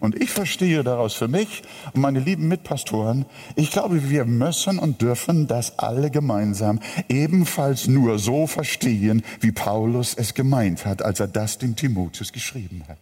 Und 0.00 0.20
ich 0.20 0.30
verstehe 0.30 0.82
daraus 0.82 1.12
für 1.12 1.28
mich 1.28 1.62
und 1.92 2.00
meine 2.00 2.20
lieben 2.20 2.48
Mitpastoren, 2.48 3.26
ich 3.54 3.70
glaube, 3.70 4.08
wir 4.08 4.24
müssen 4.24 4.78
und 4.78 5.02
dürfen 5.02 5.46
das 5.46 5.78
alle 5.78 6.10
gemeinsam 6.10 6.80
ebenfalls 7.10 7.86
nur 7.86 8.18
so 8.18 8.46
verstehen, 8.46 9.22
wie 9.40 9.52
Paulus 9.52 10.14
es 10.14 10.32
gemeint 10.32 10.86
hat, 10.86 11.02
als 11.02 11.20
er 11.20 11.28
das 11.28 11.58
dem 11.58 11.76
Timotheus 11.76 12.32
geschrieben 12.32 12.82
hat. 12.88 12.98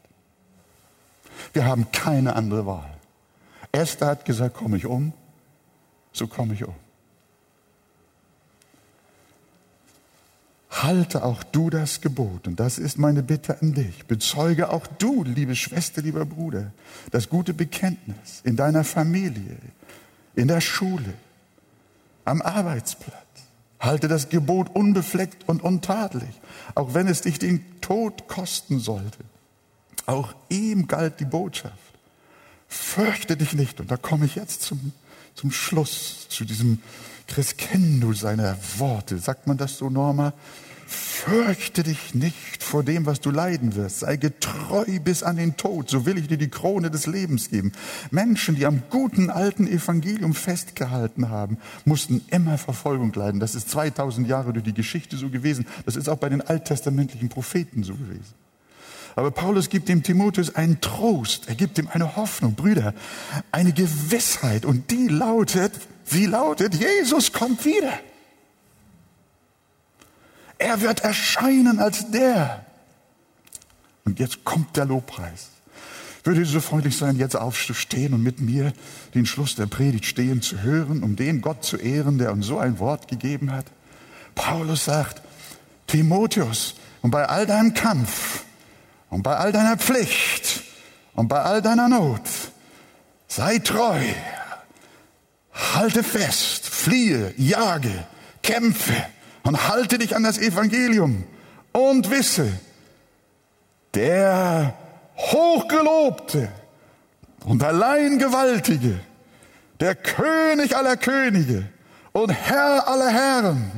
Wir 1.53 1.65
haben 1.65 1.87
keine 1.93 2.35
andere 2.35 2.67
Wahl. 2.67 2.91
Esther 3.71 4.09
hat 4.09 4.25
gesagt, 4.25 4.57
komme 4.57 4.77
ich 4.77 4.87
um, 4.87 5.13
so 6.13 6.27
komme 6.27 6.55
ich 6.55 6.65
um. 6.65 6.75
Halte 10.83 11.25
auch 11.25 11.43
du 11.43 11.71
das 11.71 12.01
Gebot. 12.01 12.47
Und 12.47 12.61
das 12.61 12.79
ist 12.79 12.99
meine 12.99 13.23
Bitte 13.23 13.61
an 13.61 13.75
dich. 13.75 14.07
Bezeuge 14.07 14.71
auch 14.71 14.87
du, 14.87 15.25
liebe 15.25 15.57
Schwester, 15.57 16.03
lieber 16.03 16.25
Bruder, 16.25 16.73
das 17.11 17.29
gute 17.29 17.55
Bekenntnis 17.55 18.41
in 18.45 18.57
deiner 18.57 18.85
Familie, 18.85 19.57
in 20.35 20.49
der 20.49 20.61
Schule, 20.61 21.15
am 22.25 22.43
Arbeitsplatz. 22.43 23.17
Halte 23.81 24.09
das 24.09 24.29
Gebot 24.29 24.75
unbefleckt 24.75 25.49
und 25.49 25.63
untadelig, 25.63 26.41
auch 26.75 26.95
wenn 26.95 27.07
es 27.07 27.21
dich 27.21 27.39
den 27.39 27.81
Tod 27.81 28.27
kosten 28.27 28.81
sollte. 28.81 29.19
Auch 30.07 30.35
ihm 30.49 30.89
galt 30.89 31.21
die 31.21 31.25
Botschaft. 31.25 31.75
Fürchte 32.67 33.37
dich 33.37 33.53
nicht. 33.53 33.81
Und 33.81 33.91
da 33.91 33.97
komme 33.97 34.27
ich 34.27 34.35
jetzt 34.35 34.63
zum, 34.63 34.93
zum 35.35 35.53
Schluss, 35.53 36.27
zu 36.29 36.45
diesem 36.45 36.83
Crescendo 37.29 38.13
seiner 38.13 38.57
Worte. 38.79 39.19
Sagt 39.19 39.47
man 39.47 39.59
das 39.59 39.79
so, 39.79 39.91
Norma? 39.91 40.33
Fürchte 40.91 41.83
dich 41.83 42.15
nicht 42.15 42.63
vor 42.63 42.83
dem, 42.83 43.05
was 43.05 43.21
du 43.21 43.31
leiden 43.31 43.75
wirst. 43.75 44.01
Sei 44.01 44.17
getreu 44.17 44.87
bis 45.05 45.23
an 45.23 45.37
den 45.37 45.59
Tod, 45.59 45.91
so 45.91 46.07
will 46.07 46.17
ich 46.17 46.29
dir 46.29 46.39
die 46.39 46.49
Krone 46.49 46.91
des 46.91 47.07
Lebens 47.07 47.51
geben. 47.51 47.73
Menschen, 48.11 48.55
die 48.55 48.65
am 48.65 48.83
guten 48.89 49.29
alten 49.29 49.69
Evangelium 49.69 50.33
festgehalten 50.33 51.29
haben, 51.29 51.59
mussten 51.85 52.25
immer 52.31 52.57
Verfolgung 52.57 53.13
leiden. 53.13 53.39
Das 53.39 53.55
ist 53.55 53.69
2000 53.69 54.27
Jahre 54.27 54.55
durch 54.55 54.65
die 54.65 54.73
Geschichte 54.73 55.19
so 55.19 55.29
gewesen. 55.29 55.67
Das 55.85 55.95
ist 55.95 56.09
auch 56.09 56.17
bei 56.17 56.31
den 56.31 56.41
alttestamentlichen 56.41 57.29
Propheten 57.29 57.83
so 57.83 57.93
gewesen. 57.93 58.33
Aber 59.15 59.31
Paulus 59.31 59.69
gibt 59.69 59.91
dem 59.91 60.03
Timotheus 60.03 60.55
einen 60.55 60.81
Trost, 60.81 61.49
er 61.49 61.55
gibt 61.55 61.77
ihm 61.79 61.89
eine 61.93 62.17
Hoffnung, 62.17 62.55
Brüder, 62.55 62.95
eine 63.53 63.75
Gewissheit 63.75 64.65
und 64.65 64.91
die 64.91 65.09
lautet, 65.09 65.73
sie 66.05 66.25
lautet, 66.25 66.77
Jesus 66.77 67.31
kommt 67.31 67.67
wieder. 67.67 67.93
Er 70.59 70.81
wird 70.81 71.01
erscheinen 71.01 71.79
als 71.79 72.11
der. 72.11 72.65
Und 74.05 74.19
jetzt 74.19 74.45
kommt 74.45 74.77
der 74.77 74.85
Lobpreis. 74.85 75.49
Würde 76.25 76.45
so 76.45 76.61
freundlich 76.61 76.97
sein, 76.97 77.17
jetzt 77.17 77.37
aufzustehen 77.37 78.13
und 78.13 78.23
mit 78.23 78.41
mir 78.41 78.73
den 79.15 79.25
Schluss 79.25 79.55
der 79.55 79.67
Predigt 79.67 80.05
stehen 80.05 80.43
zu 80.43 80.61
hören, 80.63 81.03
um 81.03 81.17
den 81.17 81.41
Gott 81.41 81.65
zu 81.65 81.77
ehren, 81.77 82.19
der 82.19 82.33
uns 82.33 82.47
so 82.47 82.59
ein 82.59 82.79
Wort 82.81 83.09
gegeben 83.09 83.53
hat? 83.53 83.67
Paulus 84.35 84.85
sagt, 84.85 85.23
Timotheus, 85.87 86.75
und 87.01 87.13
bei 87.13 87.27
all 87.27 87.47
deinem 87.47 87.75
Kampf 87.75 88.45
und 89.09 89.23
bei 89.23 89.37
all 89.37 89.53
deiner 89.53 89.77
Pflicht 89.77 90.63
und 91.15 91.29
bei 91.29 91.41
all 91.41 91.63
deiner 91.63 91.89
Not, 91.89 92.23
sei 93.29 93.59
treu, 93.61 94.01
halte 95.53 96.03
fest, 96.03 96.67
fliehe, 96.69 97.33
jage, 97.37 98.07
kämpfe 98.43 99.07
und 99.49 99.67
halte 99.67 99.97
dich 99.97 100.15
an 100.15 100.25
das 100.25 100.37
Evangelium 100.37 101.25
und 101.73 102.11
wisse, 102.11 102.53
der 103.95 104.75
Hochgelobte 105.17 106.51
und 107.47 107.63
allein 107.63 108.19
Gewaltige, 108.19 109.01
der 109.81 109.95
König 109.95 110.77
aller 110.77 110.99
Könige 110.99 111.65
und 112.13 112.29
Herr 112.29 112.87
aller 112.89 113.09
Herren, 113.09 113.73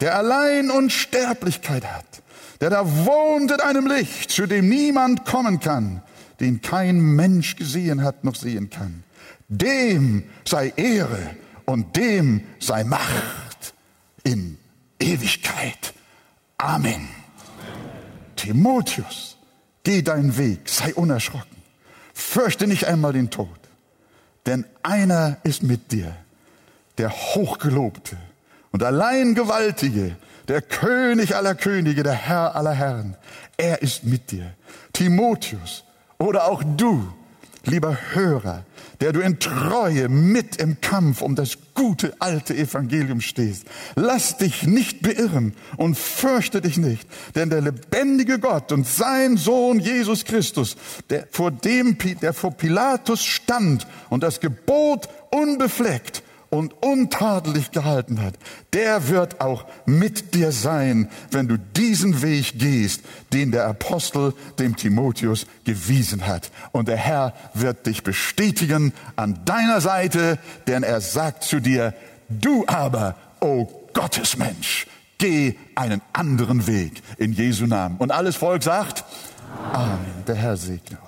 der 0.00 0.16
allein 0.16 0.72
Unsterblichkeit 0.72 1.84
hat, 1.84 2.22
der 2.60 2.70
da 2.70 2.84
wohnt 3.06 3.52
in 3.52 3.60
einem 3.60 3.86
Licht, 3.86 4.32
zu 4.32 4.48
dem 4.48 4.68
niemand 4.68 5.24
kommen 5.24 5.60
kann, 5.60 6.02
den 6.40 6.62
kein 6.62 6.98
Mensch 6.98 7.54
gesehen 7.54 8.02
hat 8.02 8.24
noch 8.24 8.34
sehen 8.34 8.70
kann. 8.70 9.04
Dem 9.46 10.24
sei 10.44 10.72
Ehre 10.74 11.36
und 11.64 11.96
dem 11.96 12.40
sei 12.58 12.82
Macht 12.82 13.72
in 14.24 14.58
Ewigkeit. 15.06 15.94
Amen. 16.58 16.94
Amen. 16.94 17.08
Timotheus, 18.36 19.36
geh 19.82 20.02
deinen 20.02 20.36
Weg, 20.36 20.68
sei 20.68 20.94
unerschrocken. 20.94 21.56
Fürchte 22.14 22.66
nicht 22.66 22.86
einmal 22.86 23.12
den 23.12 23.30
Tod, 23.30 23.48
denn 24.46 24.64
einer 24.82 25.38
ist 25.42 25.62
mit 25.62 25.90
dir, 25.92 26.14
der 26.98 27.10
Hochgelobte 27.10 28.16
und 28.72 28.82
allein 28.82 29.34
Gewaltige, 29.34 30.16
der 30.48 30.62
König 30.62 31.34
aller 31.34 31.54
Könige, 31.54 32.02
der 32.02 32.14
Herr 32.14 32.54
aller 32.54 32.72
Herren. 32.72 33.16
Er 33.56 33.82
ist 33.82 34.04
mit 34.04 34.30
dir. 34.30 34.54
Timotheus 34.92 35.84
oder 36.18 36.46
auch 36.46 36.62
du, 36.76 37.12
lieber 37.66 37.96
Hörer, 38.12 38.64
der 39.00 39.12
du 39.12 39.20
in 39.20 39.38
Treue 39.38 40.08
mit 40.08 40.56
im 40.56 40.80
Kampf 40.80 41.22
um 41.22 41.34
das 41.34 41.58
gute 41.74 42.14
alte 42.18 42.54
Evangelium 42.56 43.20
stehst. 43.20 43.66
Lass 43.94 44.38
dich 44.38 44.62
nicht 44.64 45.02
beirren 45.02 45.54
und 45.76 45.98
fürchte 45.98 46.60
dich 46.60 46.78
nicht, 46.78 47.06
denn 47.34 47.50
der 47.50 47.60
lebendige 47.60 48.38
Gott 48.38 48.72
und 48.72 48.86
sein 48.86 49.36
Sohn 49.36 49.80
Jesus 49.80 50.24
Christus, 50.24 50.76
der 51.10 51.26
vor 51.30 51.50
dem, 51.50 51.98
der 52.20 52.32
vor 52.32 52.52
Pilatus 52.52 53.24
stand 53.24 53.86
und 54.08 54.22
das 54.22 54.40
Gebot 54.40 55.08
unbefleckt 55.30 56.22
und 56.56 56.74
untadelig 56.82 57.70
gehalten 57.70 58.22
hat, 58.22 58.34
der 58.72 59.08
wird 59.08 59.40
auch 59.40 59.66
mit 59.84 60.34
dir 60.34 60.52
sein, 60.52 61.08
wenn 61.30 61.48
du 61.48 61.58
diesen 61.58 62.22
Weg 62.22 62.58
gehst, 62.58 63.02
den 63.32 63.52
der 63.52 63.66
Apostel 63.66 64.34
dem 64.58 64.76
Timotheus 64.76 65.46
gewiesen 65.64 66.26
hat. 66.26 66.50
Und 66.72 66.88
der 66.88 66.96
Herr 66.96 67.34
wird 67.54 67.86
dich 67.86 68.02
bestätigen 68.02 68.92
an 69.16 69.40
deiner 69.44 69.80
Seite, 69.80 70.38
denn 70.66 70.82
er 70.82 71.00
sagt 71.00 71.44
zu 71.44 71.60
dir, 71.60 71.94
du 72.28 72.64
aber, 72.66 73.16
o 73.40 73.46
oh 73.46 73.88
Gottesmensch, 73.92 74.86
geh 75.18 75.54
einen 75.74 76.02
anderen 76.12 76.66
Weg 76.66 77.02
in 77.18 77.32
Jesu 77.32 77.66
Namen. 77.66 77.96
Und 77.98 78.10
alles 78.10 78.36
Volk 78.36 78.62
sagt, 78.62 79.04
Amen. 79.72 80.24
Der 80.26 80.34
Herr 80.34 80.56
segne. 80.56 80.98